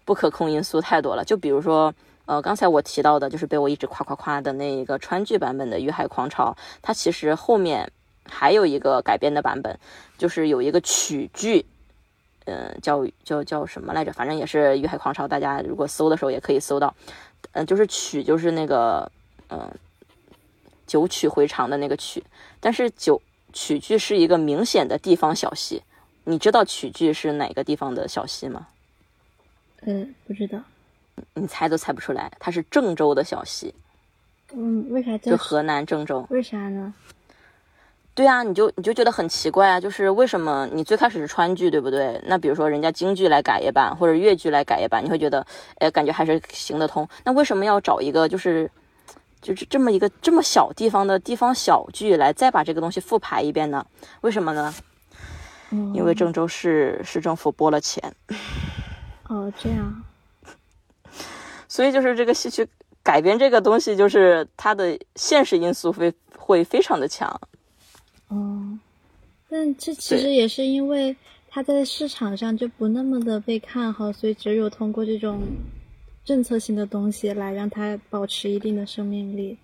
[0.05, 1.23] 不可控因素太多了。
[1.23, 1.93] 就比如说
[2.25, 7.91] 呃，刚才我提到的，就是被我一直夸夸夸的那一个川剧版本的《玉海狂潮》，它其实后面。
[8.25, 9.77] 还有一个改编的版本，
[10.17, 11.65] 就是有一个曲剧，
[12.45, 14.13] 嗯，叫叫叫什么来着？
[14.13, 16.95] 反正也是《玉海狂潮》，大家如果搜的时候也可以搜到。
[17.51, 19.11] 嗯，就是曲，就是那个
[19.49, 19.69] 嗯，
[20.87, 22.23] 九曲回肠的那个曲。
[22.61, 25.83] 但是九曲剧是一个明显的地方小戏，
[26.23, 28.67] 你知道曲剧是哪个地方的小戏吗？
[29.85, 30.59] 嗯，不知道。
[31.35, 33.73] 你猜都猜不出来，它是郑州的小戏。
[34.53, 35.17] 嗯，为啥？
[35.17, 36.25] 就河南郑州。
[36.29, 36.93] 为啥呢？
[38.15, 42.21] 对啊，你就你就觉得很奇怪啊，就是为什么你最开始是川剧，对不对？
[42.25, 45.45] 那比如说人家京剧来改一版，或者越剧来改一版，你会觉得，
[45.79, 47.07] 哎，感觉还是行得通。
[47.23, 48.69] 那为什么要找一个就是，
[49.41, 53.83] 就是这么一个这么小地方的地方小剧来再把这个东西复排一遍呢？
[54.21, 54.73] 为什么呢？
[55.95, 58.13] 因为郑州市市政府拨了钱。
[59.27, 60.03] 哦，这样。
[61.67, 62.67] 所以就是这个戏曲
[63.01, 67.29] 改编这个东西，就是它的现实因素会会非常的强。
[68.27, 68.79] 哦，
[69.49, 71.15] 但这其实也是因为
[71.49, 75.41] 它在市场上就不那么的被看好，所以只有通过这种
[76.23, 79.57] 政策性的东西来让它保持一定的生命力。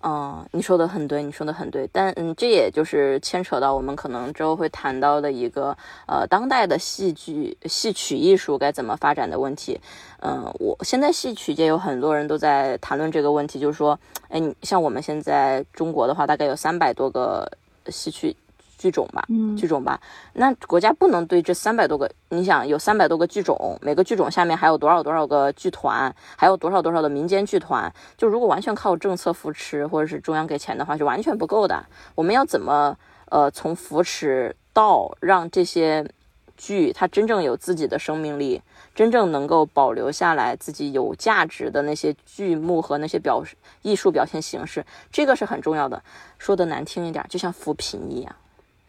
[0.00, 9.80] 嗯，你说的很对，你说的很对，但嗯，这也就是牵扯到我们可能之后会谈到的一个呃，当代的戏剧戏曲艺术该怎么发展的问题。
[10.20, 17.50] 嗯，我现在戏曲界有很多人都在谈论这个问题，就是说，哎，你像我们现在中国的话，大概有三百多个
[17.88, 18.36] 戏曲
[18.78, 20.00] 剧种吧，嗯剧种吧。
[20.32, 31.84] 那国家不能对这三百多个，你想有三百多个剧种，每个剧种下面还有多少多少个剧团，还有多少多少的民间剧团，就如果完全靠政策扶持或者是中央给钱的话，是完全不够的。
[32.14, 36.08] 我们要怎么呃从扶持到让这些
[36.56, 38.62] 剧它真正有自己的生命力？
[38.94, 43.44] 真正能够保留下来自己有价值的那些剧目和那些表
[43.82, 46.02] 艺术表现形式，这个是很重要的。
[46.36, 48.34] 说的难听一点，就像扶贫一样，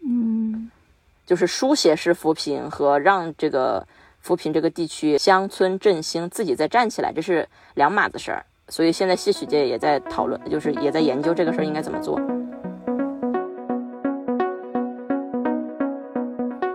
[0.05, 0.69] 嗯
[1.25, 3.85] 就是书写式扶贫和让这个
[4.19, 8.45] 扶贫这个地区乡村振兴自己再站起来，这是两码子事儿。
[8.67, 12.19] 所以现在戏曲界也在讨论，就是也在研究这个事儿应该怎么做。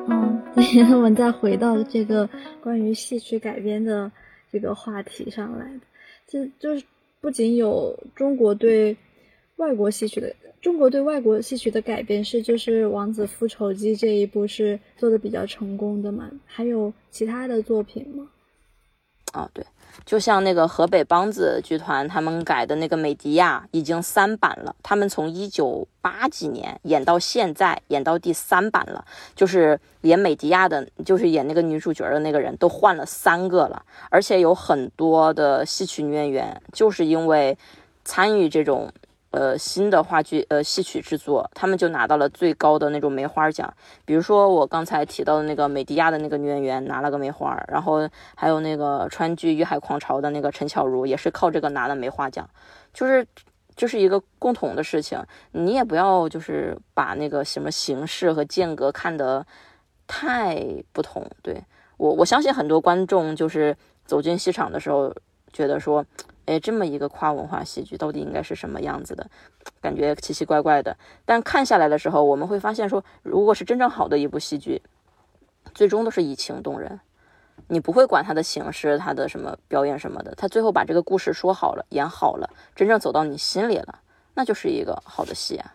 [0.09, 0.43] 嗯，
[0.95, 2.29] 我们再回到这个
[2.61, 4.11] 关于戏曲改编的
[4.51, 5.67] 这个话题上来，
[6.27, 6.85] 这就是
[7.21, 8.97] 不仅有中国对
[9.57, 10.35] 外国戏曲的，
[10.65, 18.27] 中国对外国戏曲的改编是就是《王子复仇记》这一部是做的比较成功的嘛，还有其他的作品吗？
[19.33, 19.63] 啊，对，
[20.07, 37.59] 就像那个河北梆子剧团他们改的那个《美狄亚》已经三版了，他们从一九八几年演到现在，演到第三版了，就是演美狄亚的，就是演那个女主角的那个人都换了三个了，而且有很多的戏曲女演员就是因为
[38.03, 38.91] 参与这种。
[39.35, 43.75] 呃，新的话剧呃戏曲制作，他们就拿到了最高的那种梅花奖。
[44.05, 52.49] 比如说我刚才提到的那个美迪亚的那个女演员拿了个梅花，然后还有那个川剧《与海狂潮》的那个陈巧如也是靠这个拿了梅花奖。
[52.93, 53.27] 就是
[53.75, 55.21] 就是一个共同的事情，
[55.51, 59.45] 你也不要就是把那个什么形式和间隔看得
[60.07, 61.29] 太不同。
[61.43, 61.61] 对
[61.97, 65.13] 我我相信很多观众就是走进戏场的时候
[65.55, 66.05] 觉得说。
[66.47, 69.27] 哎，这么一个跨文化戏剧到底应该是什么样子的？
[69.81, 70.95] 感觉奇奇怪怪的。
[71.25, 74.83] 但看下来的时候，我们会发现说，如果是真正好的一部戏剧，
[75.73, 77.01] 最终都是以情动人。
[77.69, 84.01] 你不会管它的形式、它的什么表演什么的，它最后把这个故事说好了、演好了，真正走到你心里了，
[84.35, 85.73] 那就是一个好的戏啊。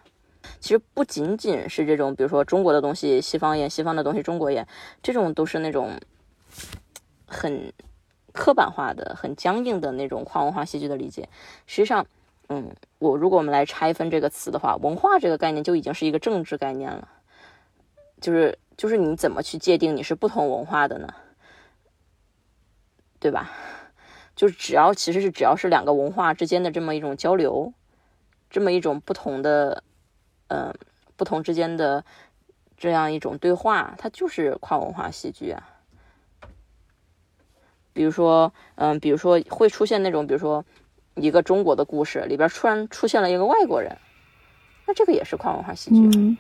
[0.60, 4.68] 其实不仅仅是这种，比如说中国的东西西方演，西方的东西中国演，
[5.02, 6.00] 这种都是那种
[7.26, 7.74] 很。
[8.40, 11.28] 刻板化的、很僵硬的那种跨文化戏剧的理解，
[11.68, 12.08] 实际上，
[12.48, 17.10] 嗯，我如果我们来拆分这个词的话，文化这个概念就已经是一个政治概念了，
[18.22, 21.14] 就是就是你怎么去界定你是不同文化的呢？
[23.20, 23.52] 对吧？
[24.38, 27.74] 就是只要其实是只要是两个文化之间的这么一种交流，
[28.50, 29.84] 这么一种不同的，
[30.48, 30.74] 嗯，
[31.18, 32.06] 不同之间的
[32.78, 35.79] 这样一种对话，它就是跨文化戏剧啊。
[37.92, 40.64] 比如说，嗯，比如说会出现那种，比如说
[41.16, 43.98] 一个中国的故事里边突然出现了一个外国人，
[44.86, 46.38] 那这个也是跨文化戏剧，嗯，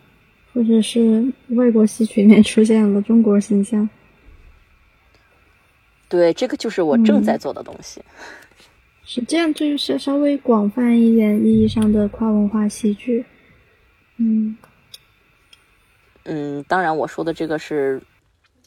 [0.53, 3.89] 或者是外国戏曲里面出现了中国形象，
[6.07, 8.01] 对，这个就是我正在做的东西。
[9.03, 13.25] 是这样，就是稍微广泛一点意义上的跨文化戏剧。
[14.17, 14.55] 嗯
[16.23, 18.01] 嗯，当然我说的这个是。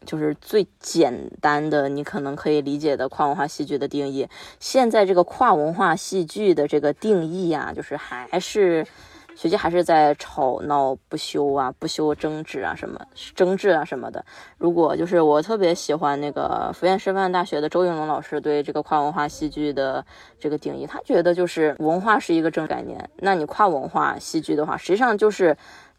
[0.04, 4.28] 就是最简单的，你可能可以理解的跨文化戏剧的定义。
[4.60, 8.86] 现在这个跨文化戏剧的这个定义啊，就是还是
[9.34, 13.00] 学界还是在吵闹不休啊，不休争执啊，什么
[13.34, 14.24] 争执啊什么的。
[14.58, 20.04] 如果就是我特别喜欢那个福建师范大学的周云龙老师对这个跨文化戏剧的
[20.38, 23.08] 这个定义，他觉得就是文化是一个正概念。
[23.18, 25.56] 那你跨文化戏剧的话，实际上就是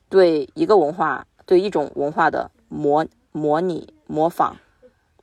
[0.10, 3.06] 对一个文化、对一种文化的模。
[3.34, 4.56] 模拟、模仿、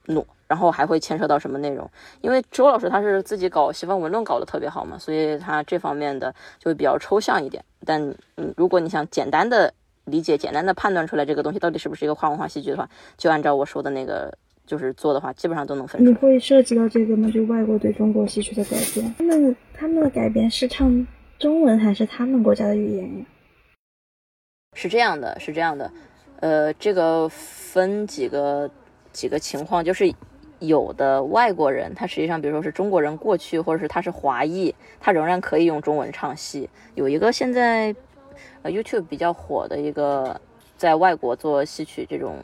[0.06, 1.90] 努，然后还会牵涉到什么内容？
[2.20, 7.64] 因为周老师他是自己搞西方文论搞得特别好嘛，所以他这方面的就会比较抽象一点。
[7.86, 7.98] 但
[8.36, 9.72] 嗯，如果你想简单的
[10.04, 16.10] 理解、简单的判断出来这个东西到底是不是一个跨文化戏剧的话，就按照我说的那个就是做的话，基本上都能分出。
[16.10, 17.30] 你会涉及到这个吗？
[17.30, 21.06] 就外国对中国戏曲的改编，他们他们的改编是唱
[21.38, 23.24] 中文还是他们国家的语言呀？
[24.74, 25.90] 是这样的，是这样的。
[26.40, 28.70] 呃，这个分几个
[29.12, 30.10] 几个情况，就是
[30.58, 36.68] 有的外国人，他实际上，比如说是中国人过去，或者是他是华裔，他仍然可以用中文唱戏。
[36.94, 37.94] 有一个现在
[38.62, 40.40] 呃 YouTube 比较火的一个，
[40.78, 42.38] 在外国做戏曲这种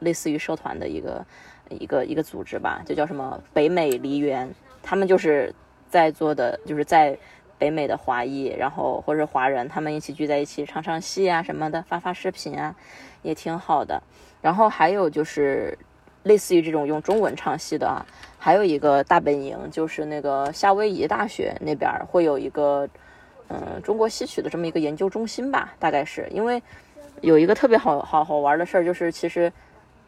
[0.00, 1.26] 类似于社团的一个
[1.70, 5.54] 一个一个组织吧，就叫什么北美梨园，他们就是
[5.88, 7.18] 在做的，就是在。
[7.58, 12.74] 北美的华裔，然后或者华人，他们一起聚在一起唱唱戏啊什么的，发发视频啊，
[13.22, 14.02] 也挺好的。
[14.40, 15.78] 然后还有就是
[16.24, 18.04] 类似于这种用中文唱戏的啊，
[18.38, 22.88] 还有一个大本营，就是那个夏威夷大学那边会有一个
[23.48, 26.62] 嗯中国戏曲的这么一个研究中心吧，大概是因为
[27.20, 29.52] 有一个特别好好好玩的事儿，就是其实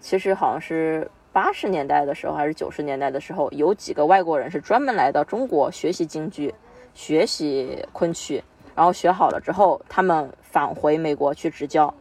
[0.01, 6.55] 其实好像是八十年代的时候还是九十年代的时候，有几个外国人是专门来到中国学习京剧、
[6.93, 8.43] 学习昆曲，
[8.75, 11.95] 然后学好了之后，他们返回美国去执教。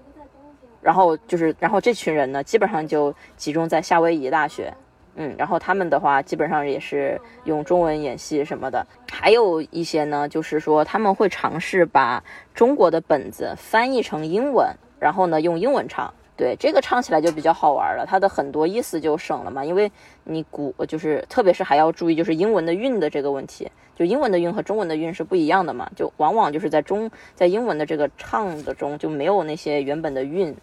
[0.84, 4.74] 然后就是，然后这群人呢，基本上就集中在夏威夷大学，
[5.16, 12.22] 嗯，然后他们的话基本上也是用中文演戏什么的，还有一些呢，就是说他们会尝试把
[12.54, 14.70] 中国的本子翻译成英文，
[15.00, 19.90] 然后呢用英文唱，对，这个唱起来就比较好玩了，它的很多意思就省了嘛，因为
[20.26, 30.54] 你古就是特别是还要注意就是英文的韵的这个问题，就英文的韵和中文的韵是不一样的嘛，就往往就是在中在英文的这个唱的中就没有那些原本的韵。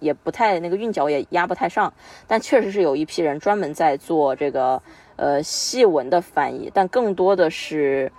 [0.00, 1.92] 也不太那个韵脚也压不太上，
[2.26, 4.82] 但确实是有一批人专门在做这个
[5.16, 8.10] 呃戏文的翻译，但更多的是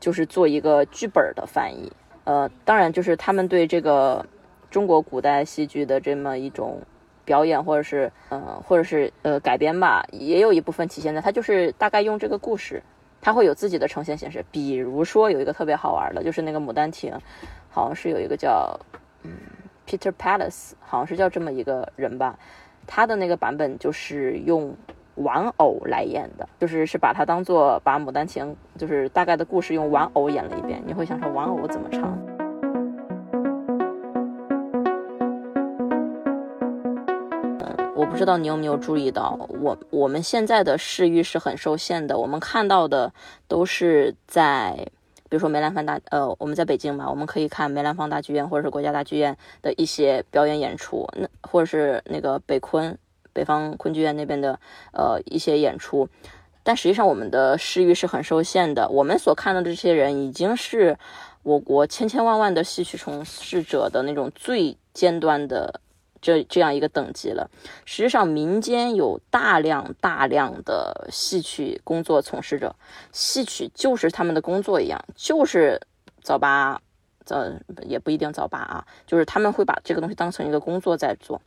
[0.00, 1.92] 就是做一个剧本的翻译。
[2.24, 4.24] 呃，当然就是他们对这个
[4.70, 6.80] 中国古代戏剧的这么一种
[7.24, 12.82] 表演，或者是呃或者是呃改编吧，也有一部分体现在他就是大概用这个故事，
[13.20, 14.44] 他会有自己的呈现形式。
[14.50, 17.12] 比如说有一个特别好玩的，就是那个《牡丹亭》，
[17.68, 18.78] 好像是有一个叫
[19.22, 19.30] 嗯。
[19.86, 22.38] Peter Palace 好像是叫这么一个人吧，
[22.86, 24.74] 他的那个版本就是用
[25.16, 30.82] 玩偶来演的，就是是把它当做把《牡丹亭》就是大概的故事用玩偶演了一遍。
[30.86, 32.18] 你会想说玩偶怎么唱？
[37.60, 43.12] 嗯，我不知道你有没有注意到，我我们现在的视域是很受限的，我们看到的
[43.46, 44.88] 都是在。
[45.34, 52.96] 比如说梅兰芳大，呃，我们在北京嘛，我们可以看梅兰芳大剧院或者是国家大剧院的一些表演演出，那或者是那个北昆
[53.32, 54.56] 北方昆剧院那边的
[54.92, 56.08] 呃一些演出，
[56.62, 60.96] 但实际上我们的视域是很受限的，我们所看到的这些人已经是
[61.42, 65.80] 我国千千万万的戏曲从事者的那种最尖端的。
[66.24, 67.50] 这这样一个等级了。
[67.84, 72.74] 实际上，民间有大量大量的戏曲工作从事者，
[73.12, 75.78] 戏曲就是他们的工作一样，就是
[76.22, 76.80] 早八，
[77.26, 77.44] 早
[77.82, 81.42] 也不一定早八啊，就是他们会把这个东西当成一个工作在做。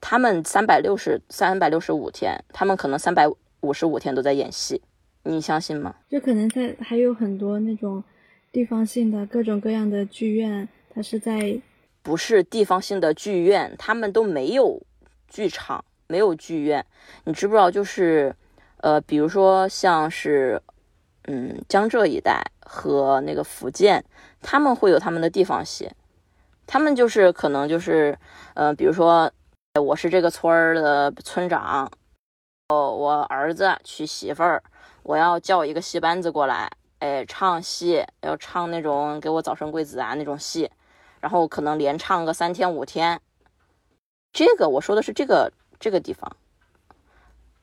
[0.00, 3.28] 他们三百六十三百六十五天，他们可能三百
[3.60, 4.80] 五十五天都在演戏，
[5.24, 5.96] 你相信吗？
[6.08, 8.02] 就可能在还有很多那种
[8.50, 11.60] 地方性的各种各样的剧院，它是在。
[12.02, 14.82] 不是地方性的剧院，他们都没有
[15.28, 16.84] 剧场，没有剧院。
[17.24, 17.70] 你知不知道？
[17.70, 18.34] 就是，
[18.78, 20.60] 呃，比如说像是，
[21.24, 24.04] 嗯，江浙一带和那个福建，
[24.40, 25.90] 他们会有他们的地方戏。
[26.66, 28.16] 他们就是可能就是，
[28.54, 29.30] 呃，比如说，
[29.80, 31.90] 我是这个村儿的村长，
[32.68, 34.62] 哦，我儿子娶媳妇儿，
[35.02, 36.70] 我要叫一个戏班子过来，
[37.00, 40.70] 哎，唱戏，要唱那种给我早生贵子啊那种戏。
[41.20, 43.20] 然后可能连唱个三天五天，
[44.32, 46.36] 这个我说的是这个这个地方，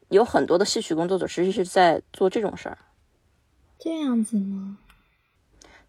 [0.09, 2.77] 有很多的戏曲工作者实际是在做这种事儿。
[3.79, 4.77] 这样子吗？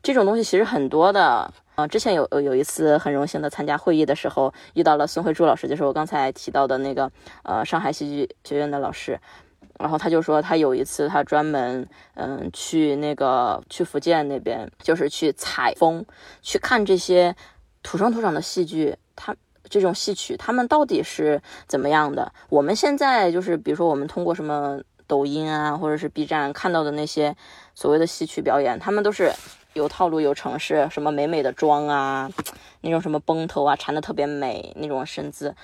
[0.02, 1.52] 这种东西其实很多的。
[1.74, 7.08] 啊，之前有有一次很荣幸的参加会议的时候，遇到了孙慧珠老师，就是我刚才提到的那个
[7.44, 9.20] 呃上海戏剧学院的老师。
[9.78, 16.04] 然后他就说，他有一次他专门嗯去那个去福建那边，就是去采风，
[16.42, 17.36] 去看这些。
[17.82, 19.34] 土生土长的戏剧，它
[19.70, 22.32] 这种戏曲，他们到底是怎么样的？
[22.48, 27.36] 我们现在就是，比如说，我们通过什么抖音啊，或者是 B 站看到的那些
[27.74, 29.32] 所谓的戏曲表演，他们都是
[29.74, 32.30] 有套路、有程式，什么美美的妆啊，
[32.80, 35.54] 那种什么崩头啊，缠的特别美那种身姿。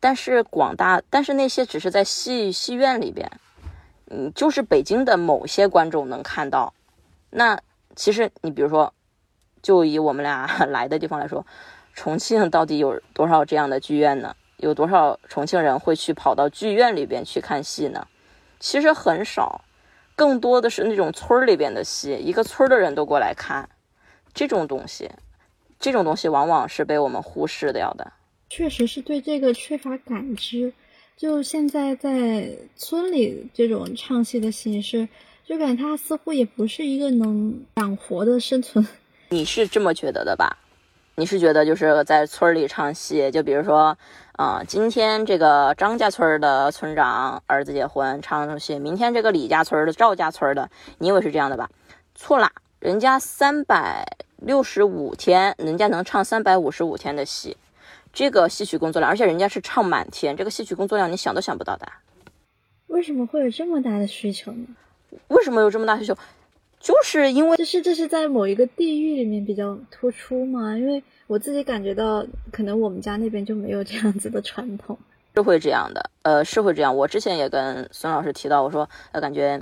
[0.00, 3.30] 但是广大，但是那些只是在戏戏院里边，
[4.10, 6.74] 嗯，就是北京的某些观众能看到。
[7.30, 7.60] 那
[7.94, 8.92] 其实你比如说。
[9.62, 11.44] 就以我们俩 来的地方来说，
[11.94, 14.34] 重庆到底有多少这样的剧院呢？
[14.58, 18.06] 有多少重庆人会去跑到剧院里边去看戏呢？
[18.58, 19.62] 其实很少，
[20.14, 23.68] 更多的是那种村里边的戏，一个村的人都过来看
[24.32, 25.10] 这种东西，
[25.78, 28.12] 这种东西往往是被我们忽视掉的。
[28.48, 30.72] 确实是对这个缺乏感知。
[31.18, 35.08] 就现在在村里这种唱戏的形式，
[35.44, 38.86] 就感觉它似乎也不是一个能养活的生存。
[39.28, 40.56] 你是这么觉得的吧？
[41.16, 43.96] 你是觉得就是在村里唱戏，就比如说，
[44.32, 51.68] 啊，今天这个张家村的村长儿子结婚唱戏，明天这个李家村的赵家村的，你以为是这样的吧？
[52.14, 54.06] 错啦，人家三百
[54.36, 57.56] 六十五天，人家能唱三百五十五天的戏，
[58.12, 61.88] 这个戏曲工作量，而且人家是唱满天，这个戏曲工作量你想都想不到的。
[62.86, 64.66] 为什么会有这么大的需求呢？
[65.28, 66.16] 为什么有这么大需求？
[66.86, 70.78] 就是因为这是这是在某一个地域里面比较突出嘛？
[70.78, 74.96] 因为我自己感觉到，可能我们家那边就没有这样子的传统。
[75.34, 76.96] 是会这样的，呃，是会这样。
[76.96, 79.60] 我之前也跟孙老师提到，我说，呃，感觉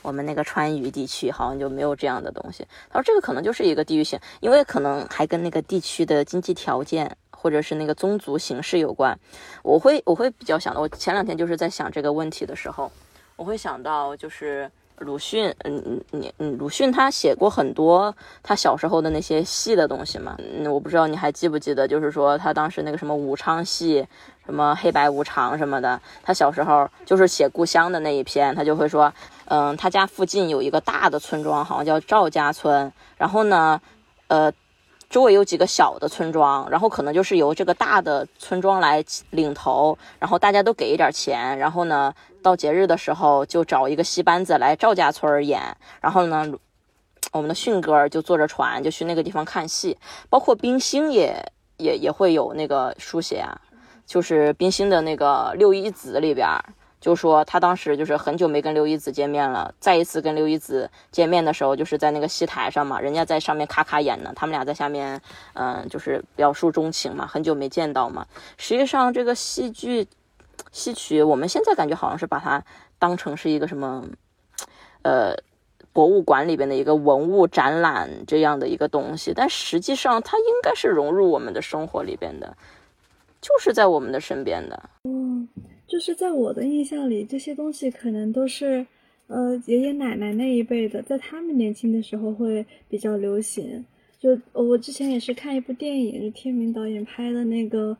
[0.00, 2.66] 我们那个川渝地区好像就没有这样的东西。
[2.88, 9.14] 他说这个可能就是一个地域性，因为可能还跟那个地区的经济条件或者是那个宗族形式有关。
[9.62, 12.90] 我会我会比较想到，我前两天就是在想这个问题的时候，
[13.36, 14.70] 我会想到就是。
[14.98, 24.06] 鲁迅，嗯嗯你嗯，鲁迅他写过很多他小时候的那些戏的东西嘛，嗯，我不知道你还记不记得，就是说他当时那个什么武昌戏，
[24.46, 29.12] 什么黑白无常什么的，他小时候就是写故乡的那一篇，他就会说，
[29.46, 33.80] 嗯，他家附近有一个大的村庄，好像叫赵家村，然后呢，
[34.28, 34.52] 呃。
[35.14, 42.12] 周围有几个小的村庄，然后可能就是由这个大的村庄来领头，然后大家都给一点钱，然后呢，
[42.42, 45.62] 到节日的时候就找一个戏班子来赵家村演，
[46.00, 46.44] 然后呢，
[47.30, 49.96] 我们的迅哥就坐着船就去那个地方看戏，
[50.28, 51.40] 包括冰心也
[51.76, 53.56] 也也会有那个书写啊，
[54.04, 56.48] 就是冰心的那个六一子里边。
[57.04, 65.20] 就说他当时就是很久没跟刘一子见面了，再一次跟刘一子见面的时候，就是在那个戏台上嘛，人家在上面咔咔演呢，他们俩在下面，
[65.52, 68.26] 嗯，就是表述钟情嘛，很久没见到嘛。
[68.56, 70.08] 实际上，这个戏剧、
[70.72, 72.64] 戏曲，我们现在感觉好像是把它
[72.98, 74.06] 当成是一个什么，
[75.02, 75.36] 呃，
[75.92, 82.56] 博物馆里边的一个文物展览这样的一个东西，但实际上它应该是融入我们的生活里边的，
[83.42, 84.82] 就是在我们的身边的。
[85.04, 85.46] 嗯。
[85.94, 88.84] 就是在我的印象里，这些东西可能都是，
[89.28, 93.84] 呃，爷爷奶奶那一辈的，在他们年轻的时候会比较流行。
[94.18, 97.96] 就我之前也是看一部电影，就天明导演拍的那个，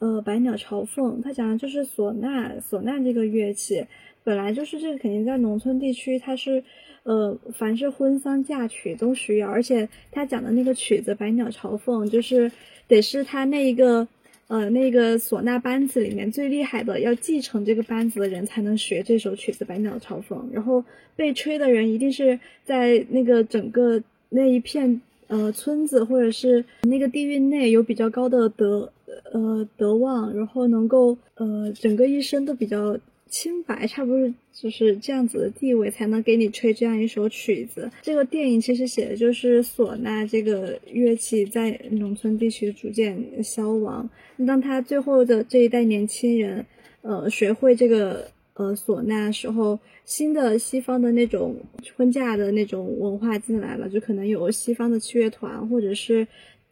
[0.00, 3.86] 呃，《百鸟朝凤》，他讲的就是唢呐，唢呐这个乐器，
[4.24, 6.64] 本来就是这个肯定在农村地区，它是，
[7.04, 12.50] 呃，凡是婚丧嫁娶都需要，而且他讲的那个曲子《百鸟朝凤》，就是
[12.88, 14.08] 得是他那一个。
[14.48, 20.38] 呃，那个唢呐班子里面最厉害的，要继承这个班子的人才能学这首曲子《百鸟朝凤》。
[20.52, 20.84] 然后
[21.16, 28.92] 被吹的人一定是在那个整个那一片呃村子或者是那个地域内有比较高的德
[29.32, 32.98] 呃德望，然后能够呃整个一生都比较。
[33.28, 37.90] 清白差不多就是这样子的地位，才能给你吹这样一首曲子。
[38.02, 44.08] 这个电影其实写的就是唢呐这个乐器在农村地区逐渐消亡。
[44.46, 46.64] 当他最后的这一代年轻人，
[47.02, 51.56] 呃，学会这个呃唢呐时候，新的西方的那种
[51.96, 56.26] 婚嫁的那种文化进来了，就可能有西方的器乐团，或者是。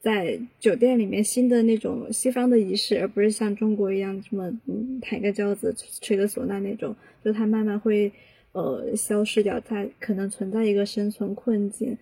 [0.05, 6.94] 在酒店里面，新的那种西方的仪式，而不是像中国一样这么嗯抬个轿子吹个唢呐那种，
[7.24, 8.12] 就它慢慢会
[8.52, 11.96] 呃消失掉，它可能存在一个生存困境。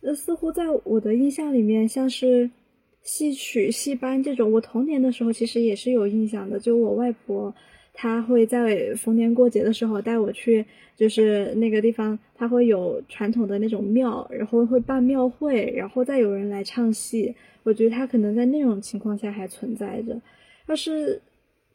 [0.00, 2.50] 那似乎在我的印象里面，像是
[3.04, 7.54] 戏曲戏班这种，我童年的时候其实也是有印象的，就我外婆。
[7.98, 17.34] 他会在逢年过节的时候带我去，就是那个地方，他会有传统的那种庙，然后会办庙会，然后再有人来唱戏。
[17.62, 20.14] 我觉得他可能在那种情况下还存在着。
[20.66, 21.20] 要是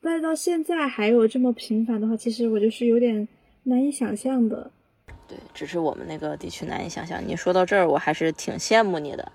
[0.02, 3.28] 再到现在还有这么频繁的话，其实我就是有点
[3.64, 4.72] 难以想象的。
[5.28, 7.22] 对，只是我们那个地区难以想象。
[7.26, 9.32] 你说到这儿，我还是挺羡慕你的。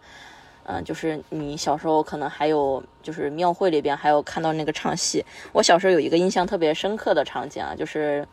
[0.69, 5.25] 嗯，就是你小时候可能还有，就是庙会里边还有看到那个唱戏。
[5.53, 8.27] 我小时候有一个印象特别深刻的场景啊，就是，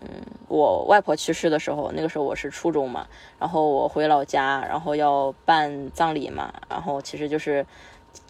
[0.00, 0.08] 嗯，
[0.46, 3.04] 我外婆去世的时候，那个时候我是初中嘛，
[3.40, 7.66] 然后我回老家，然后要办葬礼嘛，然后其实就是，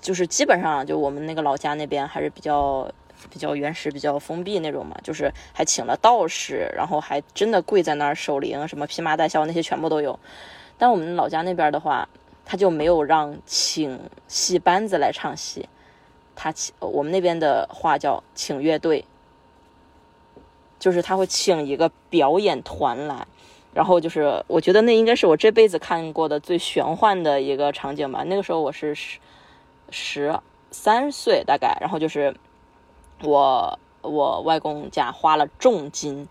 [0.00, 2.90] 就是基本上就我们那个老家那边还是比较
[3.28, 10.18] 比较原始、比较封闭那种嘛，就是还请了道士，然后还真的跪在那儿守灵，什么披麻戴孝那些全部都有。
[10.78, 12.08] 但我们老家那边的话。
[12.48, 15.68] 他就没有让请戏班子来唱戏，
[16.36, 19.04] 他请我们那边的话叫请乐队，
[20.78, 23.26] 就是他会请一个表演团来，
[23.74, 28.22] 然后就是我觉得那应该是我这辈子看过的最玄幻的一个场景吧。
[28.24, 29.18] 那个时候我是十
[29.90, 30.38] 十
[30.70, 32.36] 三岁大概，然后就是
[33.24, 36.28] 我我外公家花了重金。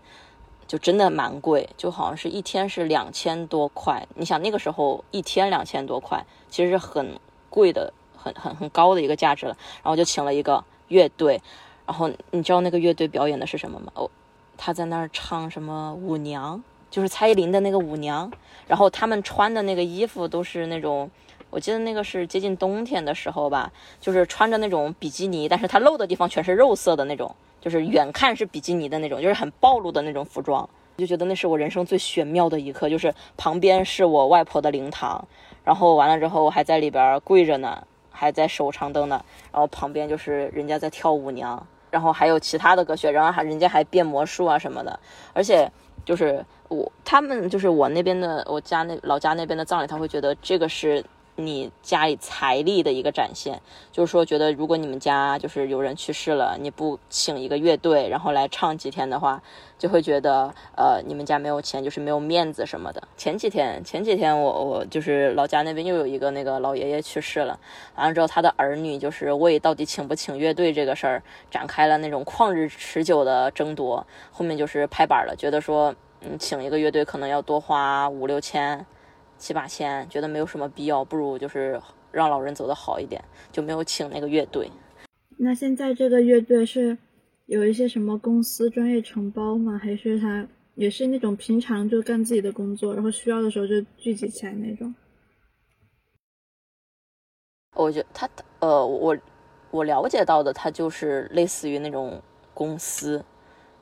[0.66, 4.06] 就真的蛮贵，就好像是一天是两千多块。
[4.16, 9.56] 你想那个时候一天两千多块，其实是很贵的，很很很高的一个价值了。
[9.82, 11.40] 然后就请了一个乐队，
[11.86, 13.92] 然后你知道那个乐队表演的是什么吗？
[13.94, 14.10] 哦，
[14.56, 18.32] 他在那儿唱什么舞娘，就是蔡依林的那个舞娘。
[18.66, 21.08] 然后他们穿的那个衣服都是那种，
[21.50, 27.36] 我记得那个是接近冬天的时候吧，就是穿着那种比基尼，但是它露的地方全是肉色的那种。
[27.66, 35.26] 就是远看是比基尼的那种，就是很暴露的那种服装，就觉得那是我人生最玄妙的一刻，就是旁边是我外婆的灵堂，
[35.64, 45.00] 然后完了之后我还在里边跪着呢，还在守长灯呢，然后旁边就是人家在跳舞娘，然后还有其他的歌曲，然后还人家还变魔术啊什么的，
[45.32, 45.68] 而且
[46.04, 51.04] 就是我他们就是我那边的我家那老家那边的葬礼，他会觉得这个是。
[51.36, 53.60] 你家里财力的一个展现，
[53.92, 59.42] 就是说，觉得如果你们家就是有人去世了，你不请一个乐队，然后来唱几天的话，
[59.78, 63.02] 就会觉得，呃，你们家没有钱，就是没有面子什么的。
[63.18, 67.58] 前几天，前几天我我就是老家那边又有一个那个老爷爷去世了，
[67.96, 78.86] 完了之后他的儿女就是为到底请不请乐队这个事儿展开了那种旷日持久的争夺，后面就是拍板了，觉得说，嗯，请一个乐队可能要多花五六千。
[79.38, 81.80] 七八千，觉得没有什么必要，不如就是
[82.10, 83.22] 让老人走的好一点，
[83.52, 84.70] 就没有请那个乐队。
[85.38, 86.96] 那现在这个乐队是
[87.44, 89.78] 有一些什么公司专业承包吗？
[89.78, 94.94] 还是他也是那种平常就干自己的工作，然后需要的时候就聚集起来那种？
[97.74, 98.26] 我觉得他
[98.60, 99.14] 呃，我
[99.70, 102.22] 我了解到的，他就是类似于那种
[102.54, 103.22] 公司，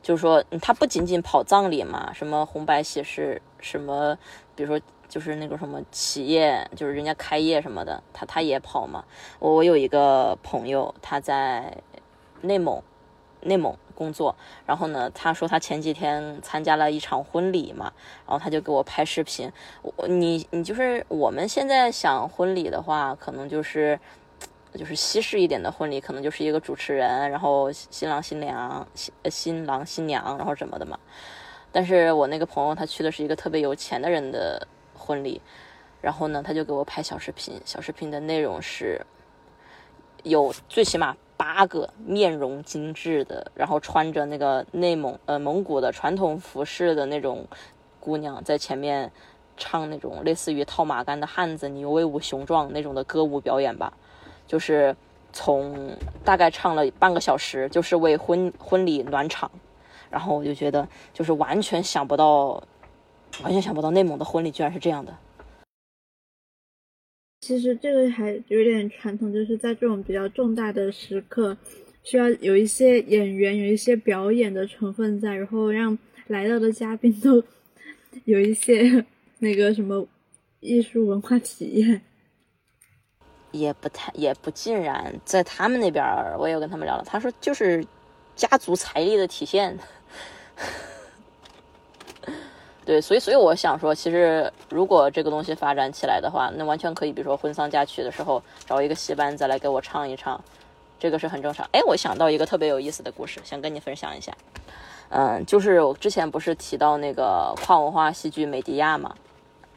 [0.03, 4.19] 就是说他不仅仅跑葬礼嘛，什么红白喜事，什么
[4.57, 4.85] 比如说。
[5.15, 9.05] 就是那个什么企业，就是人家开业什么的，他他也跑嘛。
[9.39, 11.73] 我我有一个朋友，他在
[12.41, 12.83] 内蒙，
[13.43, 14.35] 内蒙工作。
[14.67, 17.93] 然后呢，他说他前几天参加了一场婚礼嘛，
[18.27, 19.49] 然后他就给我拍视频。
[19.83, 23.97] 我你你就是我们现在想婚礼的话，可能就是
[24.75, 30.99] 就是西式一点的婚礼，可能就是一个主持人，然后新郎新娘新新郎新娘，然后什么的嘛。
[31.71, 34.67] 但是我那个朋友他去的是一个特别有钱的人的。
[35.05, 35.41] 婚礼，
[36.01, 37.61] 然后呢，他就给我拍小视频。
[37.65, 39.05] 小视频的内容是，
[40.23, 47.47] 有最起码八个面容精致的，然后穿着那个内蒙呃蒙古的传统服饰的那种
[48.01, 49.13] 姑娘，在前面
[49.57, 53.93] 唱那种类似于套马杆的汉子，你威武雄壮那种的歌舞表演吧。
[54.47, 54.95] 就是
[55.33, 59.51] 从大概唱了半个小时，就是为婚婚礼暖场。
[60.11, 62.63] 然后我就觉得，就是完全想不到。
[63.43, 65.17] 完全想不到内蒙的婚礼居然是这样的。
[67.41, 71.55] 其实这个还有点传统，就是在这种比较重大的时刻，
[72.03, 77.43] 需要有一些演员，有一些表演的成分在，然后让来到的嘉宾都
[78.25, 79.05] 有一些
[79.41, 80.07] 那个什么
[80.61, 82.01] 艺术文化体验。
[83.53, 86.03] 也不太，也不尽然，在他们那边，
[86.39, 87.85] 我也跟他们聊了，他说就是
[88.35, 89.79] 家族财力的体现。
[92.85, 100.39] 对，所以所以我想说，其实如果这个东西发展起来的话，那完全可以，比如说婚丧嫁娶的时候，找一个戏班子来给我唱一唱，
[100.99, 101.67] 这个是很正常。
[101.73, 104.31] 哎，我想到一个特别有意思的故事，想跟你分享一下。
[105.09, 109.15] 嗯，就是我之前不是提到那个跨文化戏剧美迪亚嘛，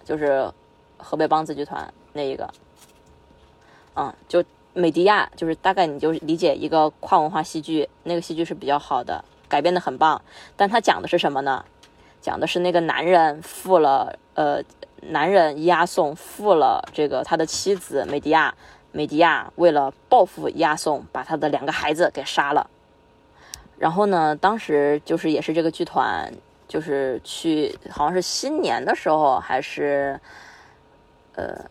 [0.04, 0.52] 就是
[0.98, 2.50] 河北梆子剧团那一个。
[3.96, 4.44] 嗯，就
[4.74, 10.22] 美迪亚，就是大概你就理解一个跨文化戏剧，那个戏剧是比较好的，改编的很棒，
[10.58, 11.64] 但它讲的是什么呢？
[12.22, 14.62] 讲的是那个男人负了，呃，
[15.02, 18.54] 男人押送负了这个他的妻子美迪亚，
[18.92, 22.70] 美迪亚为了报复押送，把他的两个孩子给杀了。
[23.78, 26.34] 然后呢，当时就是也是这个剧团，
[26.68, 30.20] 就是去好像是新年的时候，还是，
[31.36, 31.64] 呃，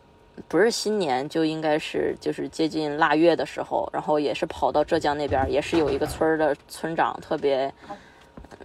[0.46, 7.72] 不是新年，就应该是就是接近腊月的时候，然后也是跑到浙江那边，也是有一个村的村长特别。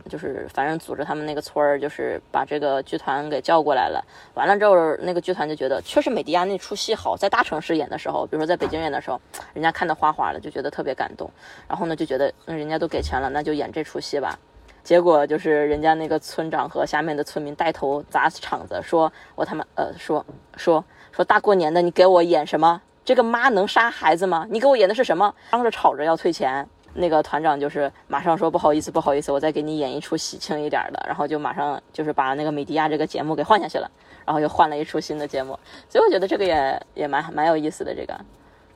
[0.10, 4.04] 就是反正组织他们那个村儿，就是把这个剧团给叫过来了。
[4.34, 9.20] 完了之后，那个剧团就觉得确实美迪亚那出戏好，在大城市演的时候，比如说在北京演的时候，
[9.54, 11.30] 人家看的哗哗的，就觉得特别感动。
[11.68, 14.38] 然后呢，就觉得那人家都给钱了，那就演这出戏吧。
[14.84, 20.26] 结果就是人家那个村长和下面的村民带头砸场子，说我他妈呃说
[20.58, 22.82] 说说大过年的你给我演什么？
[23.06, 24.46] 这个妈能杀孩子吗？
[24.50, 25.34] 你给我演的是什么？
[25.52, 26.68] 当着吵着要退钱。
[26.94, 33.90] 那个团长就是马上说不好意思，不好意思，我再给你演一出喜庆一点的，然后就马上就是把那个美迪亚这个节目给换下去了，
[34.26, 38.20] 然后又换了一出新的节目，所以我觉得这个也也蛮蛮有意思的，这个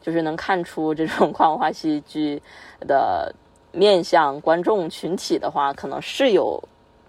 [0.01, 2.41] 就是能看出这种跨文化戏剧
[2.81, 3.33] 的
[3.71, 6.63] 面向观众群体的话，可能是有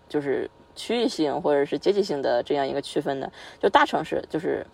[0.08, 3.30] 就是区域性或者是阶级性的这样一个区分的，
[3.60, 4.66] 就大城市就是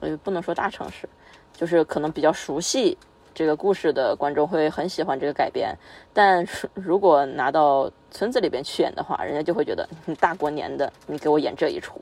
[0.00, 1.08] 呃不能说大城市，
[1.54, 2.98] 就是可能比较熟悉。
[3.32, 5.74] 这个故事的观众会很喜欢这个改编，
[6.12, 12.00] 但是如果拿到村子里边去演的话，人家就会觉得大过年的，你给我演这一出。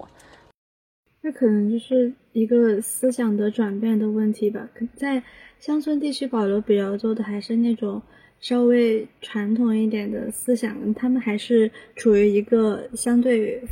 [1.20, 4.68] 那可能就是一个思想的转变的问题吧。
[4.96, 5.22] 在
[5.58, 8.00] 乡村地区保留比较多的还是那种
[8.40, 13.62] 稍微传统一点的思想，他们还是处于一个相对，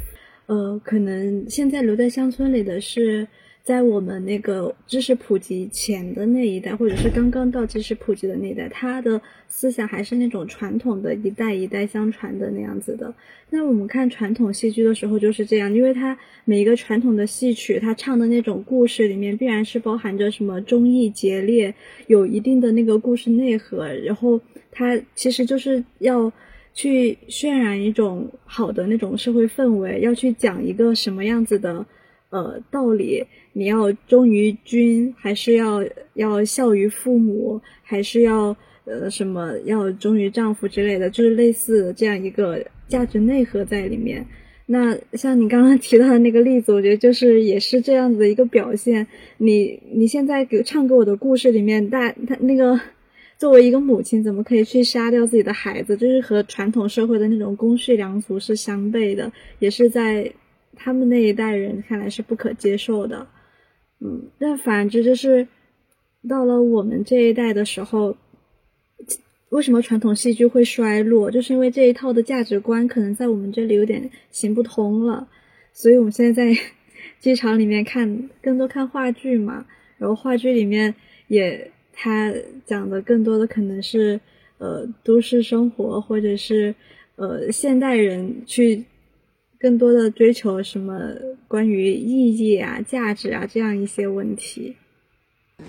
[0.46, 3.26] 呃，可能现在留在乡村里的是。
[3.66, 13.12] 在我们那个知识普及前的那一代，或者是刚刚到知识普及的那一代，他的思想还是那种传统的一代一代相传的那样子的。
[13.50, 21.74] 那我们看传统戏剧的时候就是这样，因为它每一个传统的戏曲，它唱的那种故事里面必然是包含着什么忠义节烈，
[22.06, 24.40] 有一定的那个故事内核，然后
[24.70, 26.32] 它其实就是要
[26.72, 31.84] 去渲染一种好的那种社会氛围，要去讲一个什么样子的。
[32.36, 33.24] 呃，道理
[33.54, 35.82] 你要忠于君，还是要
[36.12, 44.26] 要孝于父母，还是要呃什么要忠于丈夫之类的，就是类似这样一个价值内核在里面。
[44.66, 49.06] 那像你刚刚提到的那个例子，我觉得就是也是这样子的一个表现。
[49.38, 52.78] 你你现在给唱给我的故事里面，大他那个
[53.38, 55.96] 作为一个母亲，怎么可以去杀掉自己的孩子？
[55.96, 60.30] 就是和传统社会的那种公序良俗是相悖的，也是在。
[60.76, 63.26] 他们那一代人看来是不可接受的，
[64.00, 65.48] 嗯，但反之就是
[66.28, 68.16] 到了我们这一代的时候，
[69.48, 71.30] 为什么传统戏剧会衰落？
[71.30, 75.28] 就是因为这一套的价值观可能在我们这里有点行不通了，
[75.72, 76.60] 所以我们现在在
[77.20, 79.66] 剧场里面看更多看话剧嘛，
[79.98, 80.94] 然后话剧里面
[81.28, 82.32] 也他
[82.64, 84.20] 讲的更多的可能是
[84.58, 86.74] 呃都市生活或者是
[87.16, 88.84] 呃现代人去。
[89.58, 90.98] 更多的追求什么
[91.48, 94.76] 关于意义啊、价值啊这样一些问题。
[95.58, 95.64] 嗯，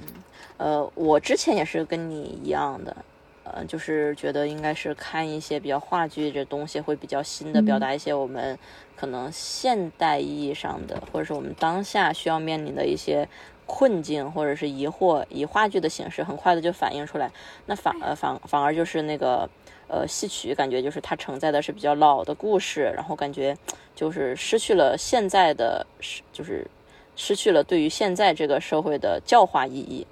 [0.57, 2.95] 呃，我之前也是跟你一样的，
[3.43, 8.57] 呃，就是觉得应该是看一些比较话剧这东西会比较新的，表达一些我们
[8.95, 13.27] 可能现代意义上的，或者是我们当下需要面临的一些
[13.65, 17.31] 困境或者是疑惑，以话剧的形式很快的就反映出来。
[17.65, 19.49] 那反呃反反而就是那个。
[19.89, 23.55] 呃，戏曲感觉就是它承载的是比较老的故事，然后感觉
[23.95, 25.85] 就是失去了现在的，
[26.33, 26.67] 就是
[27.15, 30.05] 失去了对于现在这个社会的教化意义。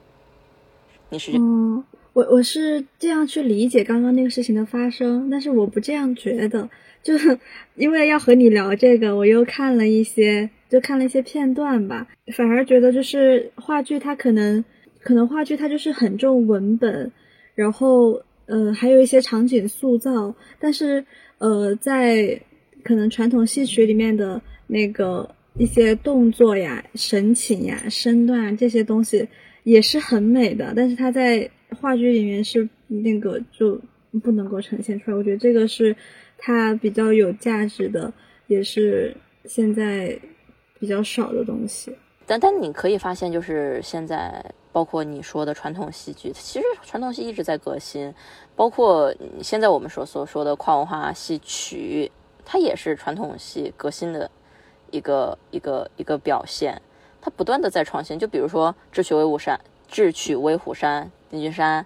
[1.09, 1.33] 你是？
[1.37, 6.69] 嗯，我我是这样去理解刚刚那个事情的发生，但是我不这样觉得，
[7.03, 7.37] 就是
[7.75, 14.63] 因为要和你聊这个，我又看了一些，就看了一些片段吧，反而觉得就是话剧它可能，
[15.01, 17.11] 可能话剧它就是很重文本，
[17.55, 18.21] 然后。
[18.47, 21.03] 呃，还有一些场景塑造，但是
[21.39, 22.39] 呃，在
[22.83, 25.27] 可能传统戏曲里面的那个
[25.57, 29.27] 一些动作呀、神情呀、身段啊这些东西
[29.63, 33.81] 也是很美的，但是它在话剧里面是那个就
[34.23, 35.17] 不能够呈现出来。
[35.17, 35.95] 我觉得这个是
[36.37, 38.13] 它比较有价值的，
[38.47, 39.15] 也是
[39.45, 40.17] 现在
[40.79, 41.91] 比较少的东西。
[42.27, 44.53] 但但你可以发现，就是现在。
[44.75, 48.13] 包括你说的传统戏剧，其实传统戏一直在革新，
[48.57, 52.11] 包括现在我们所所说的跨文化戏曲，
[52.43, 54.29] 它也是传统戏革新的
[54.91, 56.81] 一个一个一个表现，
[57.21, 58.19] 它不断的在创新。
[58.19, 59.57] 就比如说《智取威虎山》
[59.87, 61.81] 《智取威虎山》《定军山》，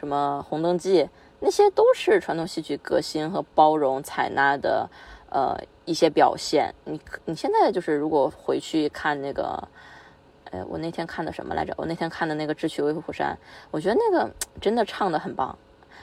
[0.00, 1.02] 什么《红灯记》，
[1.40, 4.88] 那些都是传统戏曲革新和包容采纳的
[5.28, 5.54] 呃
[5.84, 6.74] 一些表现。
[6.86, 9.68] 你你现在就是如果回去看那个。
[10.52, 11.74] 哎，我那天看的什么来着？
[11.76, 13.36] 我那天看的那个《智取威虎山》，
[13.70, 14.30] 我觉得那个
[14.60, 15.56] 真的唱的很棒，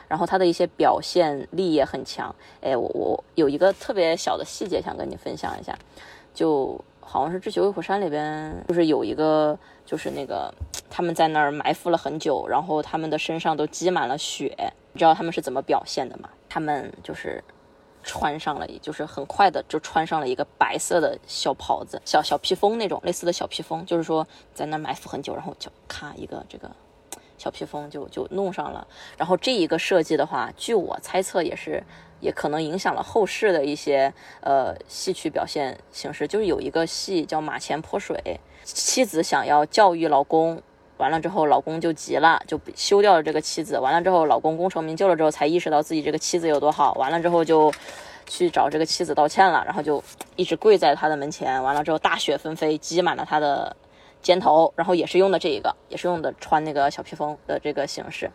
[0.08, 2.34] 然后他的一些表现力也很强。
[2.62, 5.78] 哎，我我有一个特别小的细节想跟你分享一下，
[6.34, 10.54] 就好像是《智取威虎山》里边，就是有一个，就是那个
[10.90, 14.56] 他们在那儿埋伏了很久，然后他们的身上都积满了血，
[14.92, 16.30] 你知道他们是怎么表现的吗？
[16.50, 17.44] 他们就是。
[18.04, 26.70] 穿上了，就是很快的就穿上了一个白色的小袍子，小小披风那种类似的小披风，就是说在那埋伏很久，然后就咔一个这个
[27.38, 28.88] 小披风就就弄上了。
[29.18, 31.84] 然后这一个设计的话，据我猜测也是，
[32.20, 36.28] 也可能影响了后世的一些呃戏曲表现形式。
[36.28, 38.22] 就是有一个戏叫《马前泼水》，
[38.64, 40.62] 妻子想要教育老公，
[41.04, 43.78] 完了之后老公就急了，就休掉了这个妻子。
[43.78, 46.94] 完了之后，老公功成名就了之后，才意识到自己这个妻子有多好。
[46.94, 47.70] 完了之后就。
[48.26, 50.02] 去找这个妻子道歉了，然后就
[50.38, 51.62] 一直跪在他的门前。
[51.62, 53.76] 完了之后，大雪纷飞，积满了他的
[54.22, 54.74] 肩头。
[54.78, 58.32] 然后也是用的这一个，也是用的穿那个小披风的这个形式。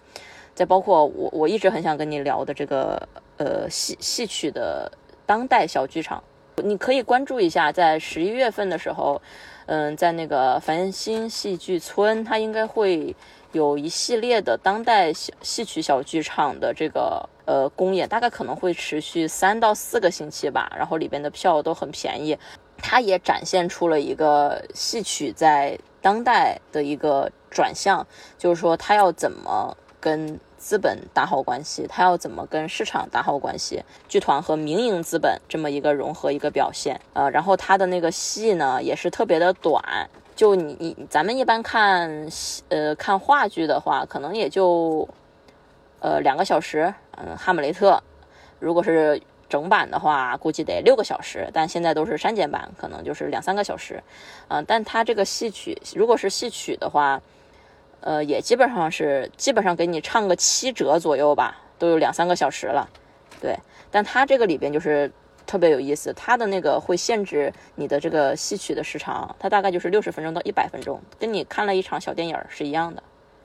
[0.55, 3.09] 再包括我，我一直很想跟你聊的这个
[3.39, 4.93] 呃戏戏曲的
[5.25, 6.23] 当代小剧场，
[6.57, 9.21] 你可以关注一下，在十一月份的时候，
[9.69, 13.15] 嗯，在那个繁星戏剧村，它应该会
[13.53, 17.29] 有一系列的当代戏戏曲小剧场的这个。
[17.49, 22.37] 呃，公演大概可能会持续三到四个星期吧，然后里边的票都很便宜。
[22.77, 28.07] 它也展现出了一个戏曲在当代的一个转向，
[28.37, 37.01] 就是说它要怎么跟资本打好关系，他要怎么跟市场打好关系，剧团和民营资本这么一个融合一个表现。
[37.15, 39.83] 呃，然后他的那个戏呢也是特别的短，
[40.37, 42.29] 就你你咱们一般看
[42.69, 45.09] 呃看话剧的话，可能也就
[46.01, 46.93] 呃两个小时。
[47.17, 48.03] 嗯，哈姆雷特，
[48.59, 49.23] 如果是。
[49.49, 53.99] 整版的话估计得六个小时，但现在都是删减版，可能就是两三个小时。
[54.49, 57.19] 嗯，但它这个戏曲，如果是戏曲的话，
[58.01, 62.89] 呃，也基本上是基本上给你唱个七折左右吧，都有两三个小时了。
[63.41, 63.57] 对，
[63.91, 65.11] 但它这个里边就是
[65.47, 73.03] 特别有意思，它的那个会限制你的这个戏曲的时长，它大概就是六十分钟到一百分钟，跟你看了一场小电影是一样的。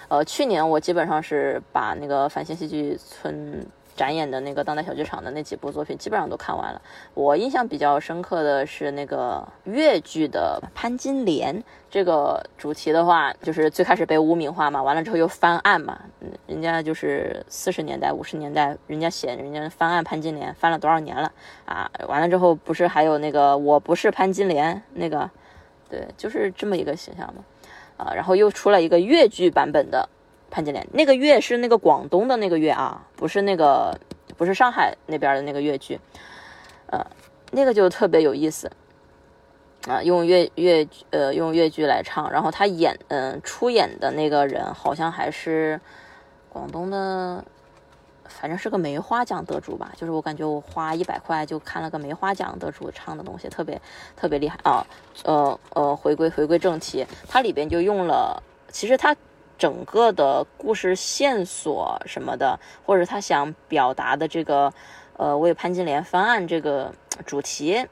[0.08, 3.66] 呃，去年我基本上是把那个繁星戏剧村。
[3.96, 6.82] 展演的那个当代小剧场的那几部作品基本上都看完了。
[7.14, 11.56] 我印象比较深刻的是那个越剧的《潘金莲》
[11.90, 16.00] 这个主题的话，就是最开始被污名化嘛，完了之后又翻案嘛。
[16.48, 21.32] 人家就是四十年代、五十年代，人家写人家翻案《潘金莲》，翻了多少年了
[21.66, 21.90] 啊？
[22.08, 25.30] 完了之后不是还有那个我不是潘金莲那个，
[25.90, 27.44] 对，就是这么一个形象嘛。
[27.98, 30.10] 啊，然后又出了一个越剧版本的。
[30.54, 34.00] 潘金莲那个月是那个广东的那个月啊，不是那个
[34.38, 36.00] 不是上海那边的那个越剧，
[36.92, 37.04] 呃，
[37.50, 38.72] 那个就特别有意思
[39.88, 45.82] 啊，用粤粤呃用粤剧来唱，然后他演嗯出演的那个人好像还是
[46.50, 47.44] 广东的，
[48.26, 53.82] 反正是个梅花奖得主吧，就是我感觉我花一百块就看了个梅花奖得主唱的东西，特别
[54.16, 54.86] 特别厉害啊，
[55.24, 59.16] 呃呃回归回归正题，它里边就用了，其实它。
[59.64, 64.74] 整个的故事线索什么的，或者他想表达的这个，
[65.16, 66.94] 呃，为潘金莲翻案这个
[67.26, 67.88] 主题，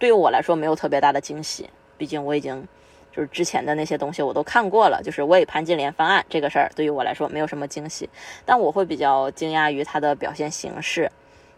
[0.00, 1.70] 对于我来说没有特别大的惊喜。
[1.96, 2.66] 毕竟我已经
[3.12, 8.10] 就是之前的那些东西我都看过了，就是为潘金莲翻案这个事儿，对于我来说没有什么惊喜。
[8.44, 11.08] 但我会比较惊讶于他的表现形式，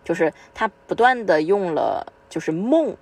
[0.05, 2.95] 就是他不断的用了就是梦，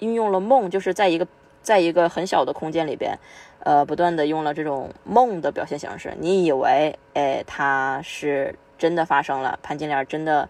[0.00, 1.26] 运用了梦，就是在一个
[1.68, 3.18] 在一个很小的空间里边。
[3.60, 10.48] 呃，不断的用了这种梦的表现形式，你以为，哎，它是真的发生了，潘金莲真的，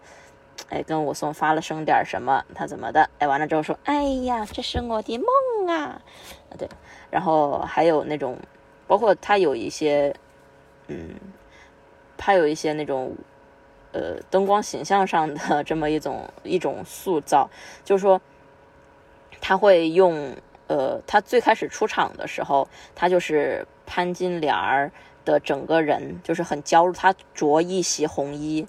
[0.69, 3.09] 哎，跟武松发了生点什么，他怎么的？
[3.17, 6.01] 哎，完了之后说，哎呀，这是我的梦啊，
[6.49, 6.69] 啊对，
[7.09, 8.37] 然后还有那种，
[8.87, 10.15] 包括他有一些，
[10.87, 11.15] 嗯，
[12.15, 13.13] 他有一些那种，
[13.91, 17.49] 呃，灯光形象上的 这么一种一种塑造，
[17.83, 18.21] 就是说，
[19.41, 20.37] 他会用。
[20.69, 24.91] 呃，他最开始出场的时候，他就是潘金莲儿
[25.25, 28.67] 的整个人就是很娇弱，他着一袭红衣，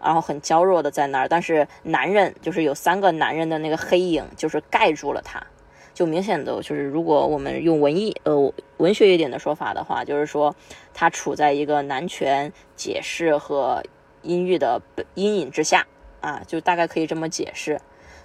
[0.00, 5.44] 然后很娇弱的在那儿，但是男人就是有三个男人的那个黑影就是盖住了他，
[5.92, 10.54] 就明显的就是如果我们用文艺呃文学一点的说法的话，就是说
[10.94, 13.82] 他处在一个男权解释和
[14.22, 14.80] 阴郁的
[15.14, 15.84] 阴影之下
[16.20, 17.80] 啊，就大概可以这么解释，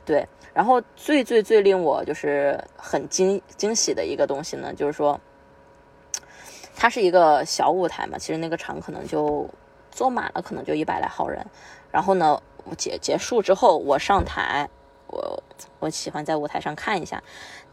[0.06, 0.28] 对。
[0.56, 5.20] 然后最最最令我就是很惊惊喜的一个东西呢，就是说，
[6.74, 9.50] 它是一个小舞台嘛，其实那个场可能就
[9.92, 11.46] 坐满了，可能就一百来号人。
[11.92, 12.42] 然后呢，
[12.78, 14.70] 结结束之后，我上台，
[15.08, 15.44] 我
[15.80, 17.22] 我喜欢在舞台上看一下，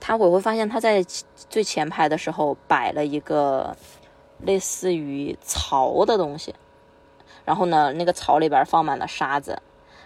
[0.00, 1.04] 他我会发现他在
[1.48, 3.76] 最前排的时候摆了一个
[4.40, 6.52] 类似于槽的东西，
[7.44, 9.62] 然后呢，那个槽里边放满了沙子。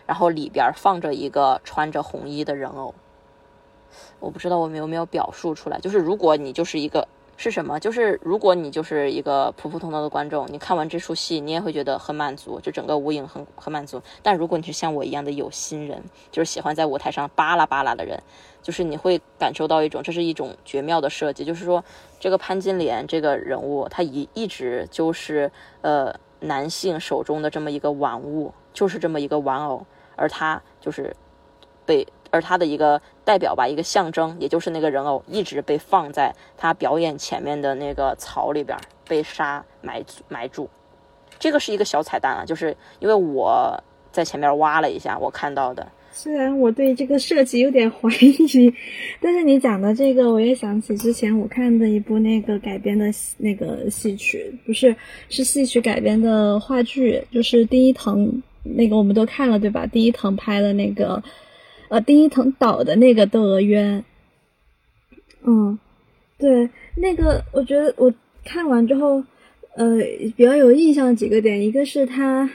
[0.06, 2.94] 然后里边放着一个穿着红衣的人偶，
[4.20, 5.78] 我不知道我们有没有表述出来。
[5.80, 14.00] 就是如果你就是一个是什么，就是如果你就是一个普普通通的观众，你看完这出戏，你也会觉得很满足，就整个无影很很满足。
[14.22, 18.22] 但如果你是像我一样的有心人，就是喜欢在舞台上扒拉扒拉的人，
[18.62, 21.44] 就是你会感受到一种，这是一种绝妙的设计。
[21.44, 21.84] 就是说，
[22.18, 25.50] 这个潘金莲这个人物，他一一直就是
[25.82, 29.84] 呃男性手中的这么一个玩物，就是这么一个玩偶。
[30.16, 31.14] 而他就是
[31.84, 40.68] 被，而他的一个代表吧，一个象征，也就是那个人偶，一直被放在他表演前面的那个槽里边，被沙埋埋住。
[41.38, 43.78] 这个是一个小彩蛋啊，就是因为我
[44.10, 45.86] 在前面挖了一下，我看到的。
[46.10, 48.74] 虽然我对这个设计有点怀疑，
[49.20, 53.04] 但是你讲的这个，我也想起之前我看的一部那个改编的
[53.36, 54.96] 那个戏曲，不是，
[55.28, 58.42] 是戏曲改编的话剧，就是丁一腾。
[58.74, 59.86] 那个我们都看了对吧？
[59.86, 61.22] 第一腾拍的那个，
[61.88, 64.00] 呃，第一腾导的那个《窦娥冤》。
[65.44, 65.78] 嗯，
[66.38, 68.12] 对，那个我觉得我
[68.44, 69.22] 看完之后，
[69.76, 69.98] 呃，
[70.36, 72.50] 比较有印象几个点，一个是他，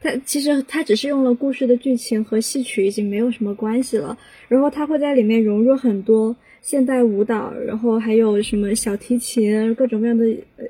[0.00, 4.16] 他其实他只是用了故事的剧情和戏曲已经没有什么关系了，
[4.48, 10.24] 然后他会在里面融入很多现代舞蹈，然后还有什么小提琴各种各样的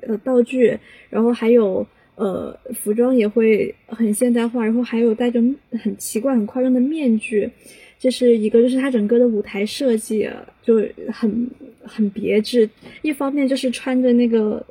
[0.07, 1.85] 呃道具，然后还有。
[2.15, 5.41] 呃，服装也会很现代化，然后还有戴着
[5.71, 7.49] 很奇怪、很夸张的面具。
[7.99, 10.29] 这是一个，就是它整个的舞台设计
[10.61, 10.75] 就
[11.11, 11.49] 很
[11.81, 12.69] 很别致。
[13.01, 14.65] 一方面就是穿着那个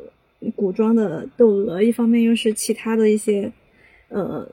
[0.54, 3.50] 古装的窦娥，一方面又是其他的一些
[4.08, 4.46] 呃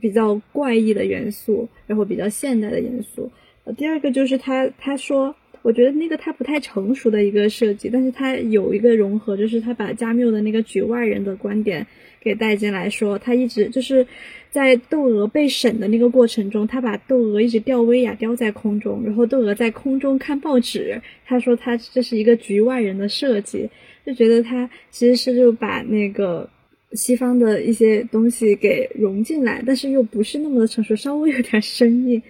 [0.00, 3.30] 比较怪异的元素，然后比较现代的元素。
[3.76, 11.86] 第二个就是他他说，我觉得那个他不太成熟的一个设计，但是他有一个融合，就是他把加缪的那个局外人的观点
[12.22, 14.06] 给带进来，说他一直就是。
[14.52, 21.00] 在窦娥被审的那个过程中，他把窦娥一直吊威亚吊在空中，然后窦娥在空中看报纸。
[21.24, 23.70] 他说他这是一个局外人的设计，
[24.04, 26.46] 就觉得他其实是就把那个
[26.92, 32.22] 西方的一些东西给融进来，但是又不是那么的成熟，稍微有点生硬。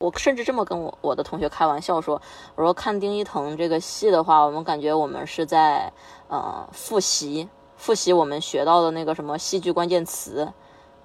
[0.00, 2.20] 我甚至这么跟我我的同学开玩笑说，
[2.56, 5.92] 我说看丁一腾这个戏的话，我们感觉我们是在
[6.28, 7.48] 呃复习
[7.78, 10.52] 复习我们学到的那个什么戏剧关键词。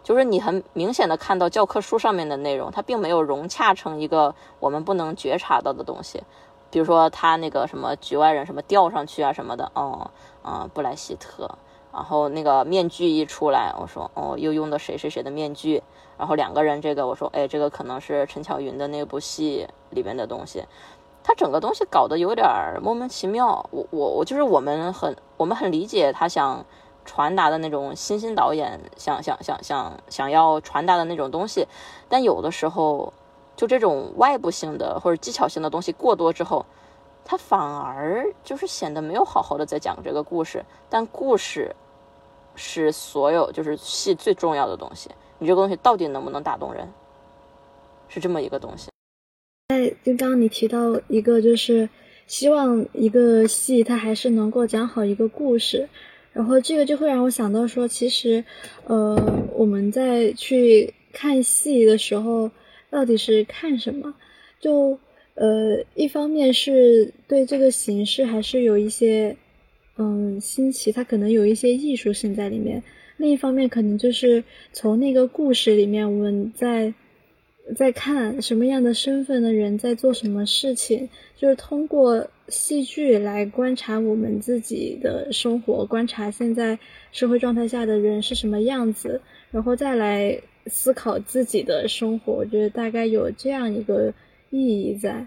[0.03, 6.21] 就是你很明显的看到教科书上面的内容，它并没有融洽成一个我们不能觉察到的东西。
[6.69, 10.09] 比如说他那个什么局外人什么吊上去啊什么的，哦，
[10.43, 11.49] 嗯，布莱希特，
[11.93, 15.81] 然后那个面具一出来，我说哦，又用的谁谁谁的面具，
[16.17, 20.65] 然后两个人这个我说，哎，这个可能是陈巧云的那部戏里面的东西。
[21.23, 22.45] 他整个东西搞得有点
[22.81, 23.65] 莫名其妙。
[23.71, 26.63] 我我我就是我们很我们很理解他想。
[27.05, 31.67] 传达的那种新兴导演想想想想想要传达的那种东西，
[32.07, 33.11] 但有的时候
[33.57, 36.65] 就这种外部性的或者技巧性的东西过多之后，
[37.25, 40.63] 他反而就是显得没有好好的在讲这个故事。
[40.89, 41.75] 但故事
[42.55, 46.89] 是所有就是戏最重要的东西，你这个东西到底能不能打动人，
[48.07, 48.92] 是这么一个东西。
[50.03, 51.89] 就刚刚你提到一个，就是
[52.27, 55.87] 希望一个戏它还是能够讲好一个故事。
[56.33, 58.43] 然后这个就会让我想到说，其实，
[58.85, 59.15] 呃，
[59.53, 62.49] 我们在去看戏的时候，
[62.89, 64.15] 到底是看什么？
[64.59, 64.97] 就
[65.35, 69.37] 呃，一方面是对这个形式还是有一些
[69.97, 72.81] 嗯新奇，它可能有一些艺术性在里面；
[73.17, 76.93] 另一方面，可能就是从那个故事里面，我们在。
[77.75, 86.77] 在看什么样的身份的人在做什么事情，就是通过戏剧来观察我们自己的生活，观察现在
[87.11, 92.33] 社会状态下的人是什么样子，然后再来思考自己的生活。
[92.33, 94.13] 我觉得大概有这样一个
[94.49, 95.25] 意义在。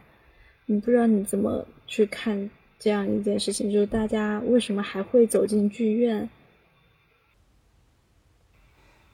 [0.67, 6.29] 你不知道你怎么去看这样一件事情，就是大家为什么还会走进剧院？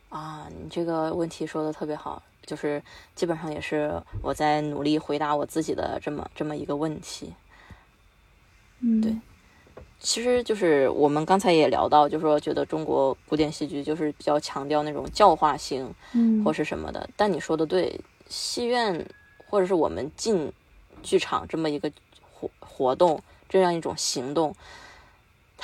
[0.09, 2.23] 啊，你这个问题说的特别好。
[2.45, 2.82] 就是
[3.14, 7.32] 基本上也是我在努力回答我自己的这么这么一个问题。
[8.80, 9.16] 嗯，对，
[10.01, 17.09] 其实就是我们刚才也聊到，就说觉得中国古典戏剧就是比较强调那种教化性，嗯，或是什么的。
[17.16, 19.07] 但你说的对，戏院
[19.47, 20.53] 或者是我们进
[21.03, 21.90] 剧场这么一个
[22.32, 24.55] 活活动，这样一种行动。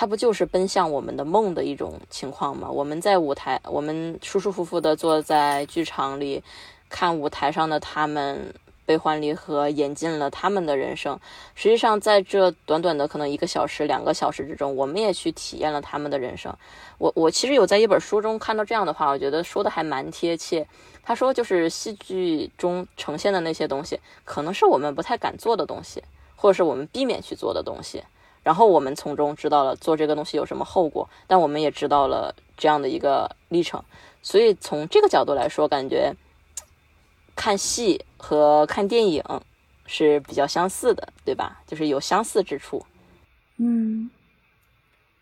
[0.01, 2.71] 它不就是奔向我们的梦的一种情况吗？
[2.71, 6.41] 我们在舞台，我们舒舒服服的坐在剧场里，
[6.89, 8.55] 看舞台上的他们
[8.87, 11.19] 悲欢离合，演进了他们的人生。
[11.57, 16.57] 实际上，在这短短的可能一个小时、两个小时之中，我们也去体验了他们的人生。
[16.99, 20.65] 我我其实有在一本书中看到这样的话，我觉得说的还蛮贴切。
[21.03, 26.01] 他说，就是戏剧中呈现的那些东西，可能是我们不太敢做的东西，
[26.37, 28.05] 或者是我们避免去做的东西。
[28.49, 33.85] 然后我们从中知道了做这个东西有什么后果，但我们也知道了这样的一个历程，
[34.23, 36.15] 所以从这个角度来说，感觉
[37.37, 39.23] 看戏和看电影
[39.85, 41.61] 是比较相似的，对吧？
[41.67, 42.87] 就是有相似之处。
[43.59, 44.09] 嗯，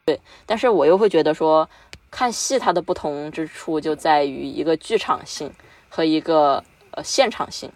[0.05, 0.21] 对。
[0.47, 1.69] 但是我又会觉得说，
[2.13, 5.53] 看戏它的不同之处就在于一个剧场性
[5.89, 6.63] 和一个
[6.93, 7.73] 呃现场性。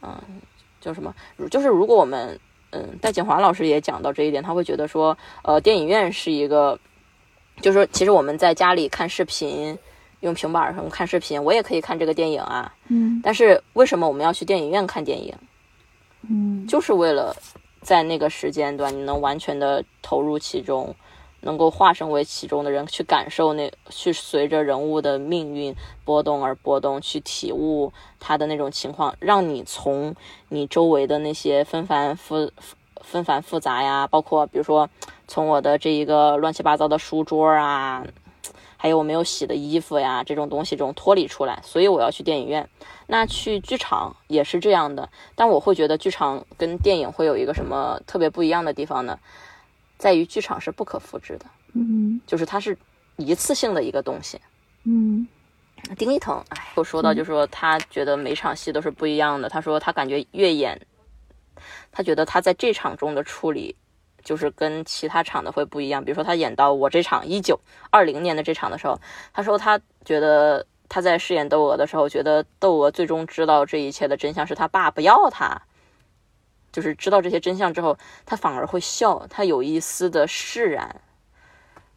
[0.00, 0.18] 嗯，
[0.80, 1.14] 叫什么？
[1.50, 2.40] 就是如果我们。
[2.72, 6.78] 嗯，戴锦华老师也讲到这一点，他会觉得说，呃，电影院是一个，
[7.60, 9.78] 就是说，其实我们在家里看视频，
[10.20, 12.74] 用平板什么看视频，我也可以看这个电影啊。
[12.88, 13.20] 嗯。
[13.22, 15.34] 但是为什么我们要去电影院看电影？
[16.28, 17.36] 嗯，就是为了
[17.80, 20.94] 在那个时间段，你能完全的投入其中。
[21.42, 25.74] 能够化身为其中的人，去感受那，去随着人物的命运
[26.04, 30.14] 波动而波动，去体悟他的那种情况，让你从
[30.48, 32.50] 你周围的那些纷繁复
[33.00, 34.88] 纷繁复杂呀，包括比如说
[35.28, 38.04] 从我的这一个乱七八糟的书桌啊，
[38.76, 41.60] 还有我没有洗的衣服呀这种东西中脱离出来。
[41.64, 42.68] 所以我要去电影院。
[43.08, 49.18] 那去剧场也是这样的，但我会觉得剧场跟电影会有一个什么特别不一样的地方呢？
[50.02, 52.76] 在于剧场是不可复制的，嗯，就是它是
[53.18, 54.36] 一次性的一个东西。
[54.82, 55.24] 嗯，
[55.96, 59.48] 丁一腾，哎，又说到，就说他觉得每场戏都是不一样的。
[59.48, 60.76] 他说他感觉越演，
[61.92, 63.76] 他觉得他在这场中的处理，
[64.24, 66.04] 就是跟其他场的会不一样。
[66.04, 67.60] 比如说他演到我这场一九
[67.92, 69.00] 二零年的这场的时候，
[69.32, 75.62] 他说他觉得他在饰演窦娥的时候，觉得窦娥最终知道这一切的真相是他爸不要他，
[76.72, 81.00] 就是知道这些真相之后，他反而会笑，他有一丝的释然。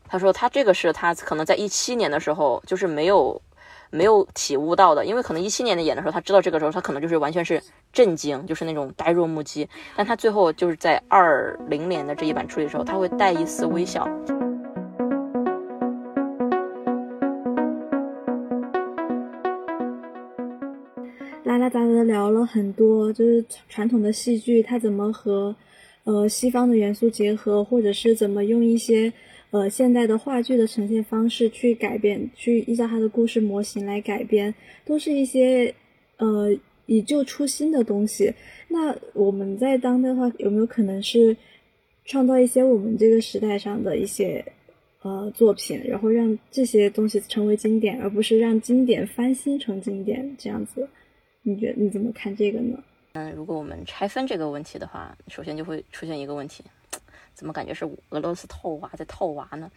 [0.07, 3.41] 他说他这个是他可能在一七年的时候就是没有
[3.89, 7.61] 没有体悟到的，因为可能一七年的演的时候，他知道这个时候他可能就是完全是
[7.91, 9.67] 震惊，就是那种呆若木鸡。
[9.95, 14.07] 但他最后就是在二零年的这一版处理的时候，他会带一丝微笑。
[21.70, 25.55] 大杂的聊了很多，就是传统的戏剧它怎么和
[26.03, 29.11] 呃西方的元素结合，或者是怎么用一些。
[29.51, 34.53] 呃，现代的话剧的呈现方式去改变，去依照它的故事模型来改编，
[34.84, 35.74] 都是一些
[36.18, 36.53] 呃
[36.88, 38.34] 以旧出新的东西。
[38.68, 41.38] 那我们在当代的话，有没有可能是
[42.03, 44.43] 创造一些我们这个时代上的一些
[45.03, 50.86] 呃作品，然后让这些东西成为经典，而不是让经典翻新成经典这样子？
[51.48, 52.76] 你觉得你怎么看这个呢？
[53.14, 56.64] 嗯，如果我们拆分这个问题的话，首先就会出现一个问题。
[57.36, 59.72] 怎么感觉是俄罗斯套娃在套娃呢？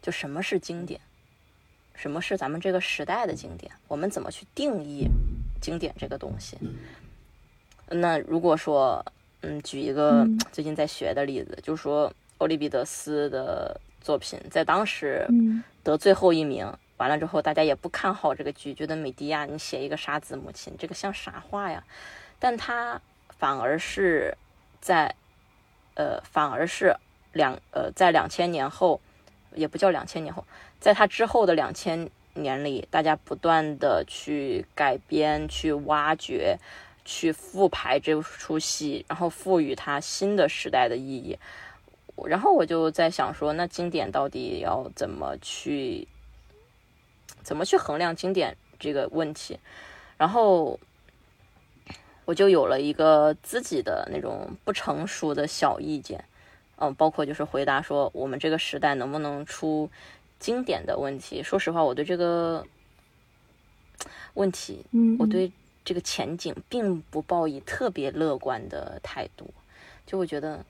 [0.00, 1.00] 就什么是经典？
[1.94, 3.72] 什么是咱们这个时代的经典？
[3.88, 5.08] 我们怎么去定义
[5.60, 6.56] 经典这个东西？
[7.90, 9.04] 那如果说，
[9.40, 15.26] 嗯，举一个最近在学的例子，就是说欧里庇得斯的作品在当时
[15.82, 21.82] 得最后一名，完了之后大家也不看好这个剧，觉得美迪亚你写一个杀子母亲，这个像啥话呀？
[22.38, 23.00] 但他
[23.38, 24.36] 反而是
[24.80, 25.14] 在。
[26.00, 26.94] 呃，反而是
[27.32, 29.00] 两呃，在两千年后，
[29.52, 30.44] 也不叫两千年后，
[30.78, 36.56] 在他之后的两千年里，大家不断的去改编、去挖掘、
[37.04, 41.36] 去复排这出戏，然后赋予它新的时代的意义。
[42.24, 46.06] 然后我就在想说，那经典到底要怎么去，
[47.42, 49.58] 怎么去衡量经典这个问题？
[50.16, 50.78] 然后。
[52.28, 56.22] 我就有了一个自己的那种不成熟的小意见，
[56.76, 59.88] 嗯，包括就是回答说我们这个时代能不能出
[60.38, 61.42] 经典的问题。
[61.42, 62.66] 说实话，我对这个
[64.34, 65.50] 问题，嗯，我对
[65.86, 69.48] 这个前景并不抱以特别乐观的态度。
[70.04, 70.62] 就我觉得，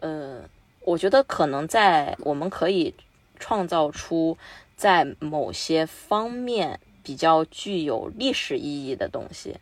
[0.00, 0.42] 呃，
[0.80, 2.92] 我觉得可能在我们可以
[3.38, 4.36] 创造出
[4.80, 9.58] 在某些方面比较具有历史意义的东西。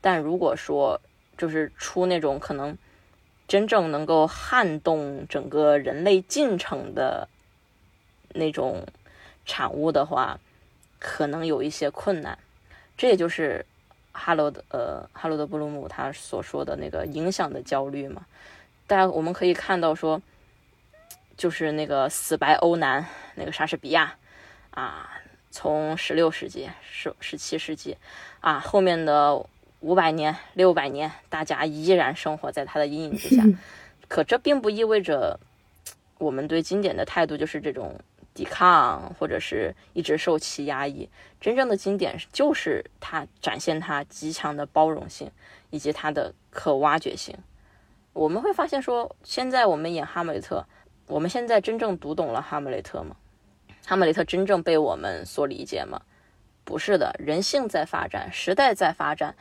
[0.00, 0.98] 但如果说
[1.36, 2.74] 就是出那种可能
[3.46, 7.28] 真正能够撼动整个人类进程的
[8.30, 8.86] 那种
[9.44, 10.40] 产物的话，
[10.98, 12.38] 可能有一些困难。
[12.96, 13.66] 这也就是
[14.12, 18.24] 哈罗的呃哈罗德布鲁姆他所说的那个影响的焦虑嘛。
[18.86, 20.22] 大家我们可以看到说，
[21.36, 24.16] 就是那个死白欧男那个莎士比亚
[24.72, 25.08] 啊，
[25.50, 27.96] 从十六世纪十十七世纪
[28.40, 29.46] 啊后面的。
[29.84, 33.42] 五百年、六百年，大家依然生活在他的阴影之下。
[34.06, 35.40] 可这并不意味着
[36.18, 37.98] 我们对经典的态度就是这种
[38.32, 41.08] 抵抗，或者是一直受其压抑。
[41.40, 45.28] 真正的经典就是它展现它极强的包容性
[45.70, 47.36] 以及它的可挖掘性。
[48.12, 50.64] 我们会发现说，现在我们演哈姆雷特，
[51.08, 53.16] 我们现在真正读懂了哈姆雷特吗？
[53.84, 56.00] 哈姆雷特真正被我们所理解吗？
[56.64, 59.34] 不是的，人性在发展，时代在发展。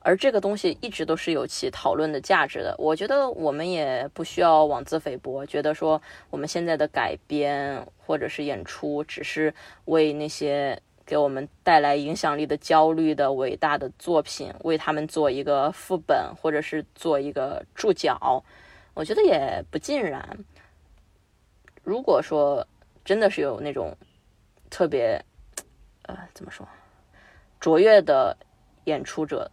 [0.00, 2.76] 而这个东西一直都是有其讨论的价值的。
[2.78, 9.52] 我觉得我们也不需要妄自菲薄，觉得说我们现在的改编或者是演出，只是
[9.86, 18.44] 为那些给我们带来影响力的焦虑的伟大的作品，为他们做一个副本或者是做一个注脚。
[18.94, 20.38] 我觉得也不尽然。
[21.82, 22.64] 如果说
[23.06, 23.96] 真的是有那种
[24.68, 25.18] 特别，
[26.02, 26.68] 呃，怎么说，
[27.58, 28.36] 卓越的
[28.84, 29.50] 演出者。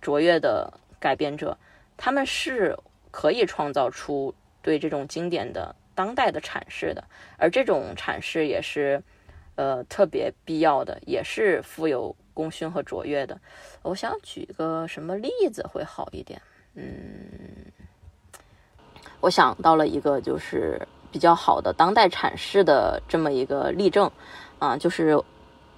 [0.00, 1.56] 卓越的改编者，
[1.96, 2.76] 他们是
[3.12, 7.04] 可以创造出对这种经典的当代的阐释的，
[7.38, 9.00] 而这种阐释也是，
[9.54, 13.40] 呃，特别必要的，也是富有功勋和卓越的。
[13.82, 16.42] 我想举个什么例子会好一点？
[16.74, 16.90] 嗯，
[19.20, 24.10] 我想到了一个就是比较好的当代阐释的这么一个例证，
[24.58, 25.16] 啊，就是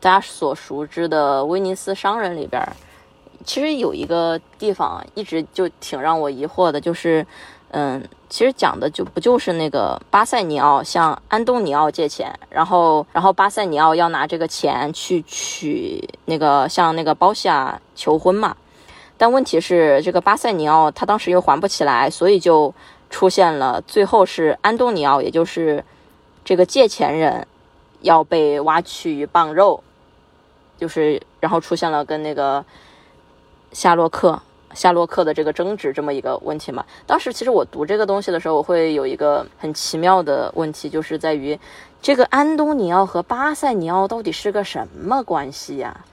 [0.00, 2.62] 大家所熟知的《威尼斯商人》里边。
[3.44, 7.26] 其实有一个地方一直就挺让我疑惑的，就是，
[7.72, 18.56] 嗯，其实讲的就不就是那个巴塞尼奥向安东尼奥借钱，然后然后巴塞尼奥要拿这个钱去娶那个向那个包西亚求婚嘛？
[19.18, 22.72] 但问题是这个巴塞尼奥他当时又还不起来，所以就
[23.10, 25.84] 出现了最后是安东尼奥，也就是
[26.44, 27.46] 这个借钱人
[28.00, 29.82] 要被挖去一磅肉，
[30.78, 32.64] 就是然后出现了跟那个
[33.72, 34.40] 夏洛克。
[34.74, 36.84] 夏洛克的这个争执这么一个问题嘛？
[37.06, 41.56] 当时其实我读这个东西的时候，我会有一个很奇妙的问题，就是在于
[42.02, 46.04] 这个安东尼奥和巴塞尼奥到底是个什么关系呀？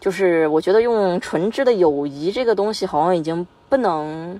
[0.00, 4.38] 就是我觉得用纯挚的友谊这个东西，好像已经不能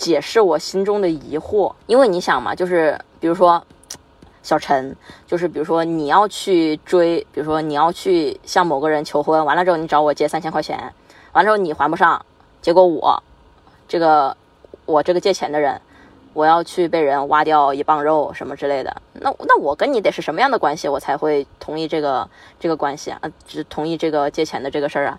[0.00, 1.70] 解释我心中的疑惑。
[1.86, 3.62] 因为你想嘛，就是比如说
[4.42, 4.96] 小陈，
[5.26, 10.78] 就是比如说你要去追，比如说你要去向某个人求婚，完了之后你找我借三千块钱，
[11.34, 12.24] 完了之后你还不上。
[12.62, 13.22] 结果我，
[13.86, 14.34] 这个
[14.86, 15.78] 我这个借钱的人，
[16.32, 22.26] 我要去被人挖掉一磅肉什么之类的，那那我跟你得是什么样的关系，我才会同意这个
[22.58, 23.20] 这个关系啊？
[23.46, 25.18] 只同意这个借钱的这个事儿啊？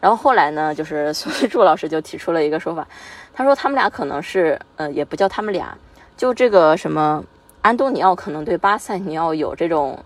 [0.00, 2.86] 然后后来呢，就是 苏玉柱老师就提出了一个说法，
[3.32, 5.76] 他说他们俩可能是，呃，也不叫他们俩，
[6.16, 7.24] 就这个什么
[7.62, 9.98] 安东尼奥可能对巴塞尼奥有这种，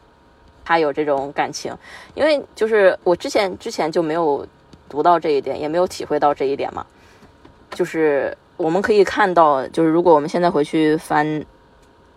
[0.65, 1.77] 他有这种感情，
[2.15, 4.47] 因为就是我之前之前就没有。
[4.91, 6.85] 读到这一点，也没有体会到这一点嘛。
[7.71, 11.47] 就是我们可以看到，就是如果我们现在回去翻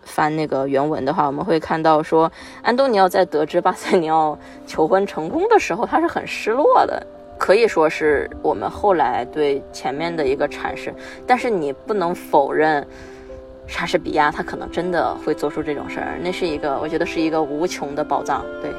[0.02, 2.32] 翻那个原文的话，我们会看到说，
[2.62, 4.36] 安东尼奥在得知巴塞尼奥
[4.66, 7.06] 求婚成功的时候，他是很失落的，
[7.38, 10.92] 可以说是我们后来对前面的一个阐释。
[11.26, 12.86] 但是你不能否认，
[13.66, 18.70] 莎士比亚他可能真的会做出这种事儿，那是一个，我觉得是一个无穷的宝藏，对。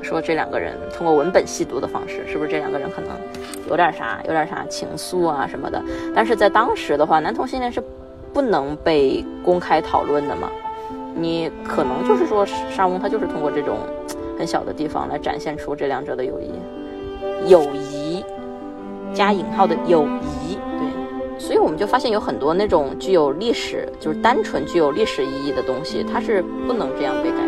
[0.00, 3.10] 说这两个人通过文本细读的方式，是不是这两个人可能
[3.68, 5.82] 有点啥，有点啥情愫啊什么的？
[6.14, 7.82] 但是在当时的话，男同性恋是
[8.32, 10.50] 不能被公开讨论的嘛？
[11.14, 13.78] 你可能就是说，沙翁他就是通过这种
[14.38, 16.52] 很小的地方来展现出这两者的友谊，
[17.46, 18.24] 友谊
[19.14, 21.38] 加引号的友谊，对。
[21.38, 27.47] 所以我们就发现有很多那种具有历史，就是单纯具有历史意义的东西，它是不能这样被改。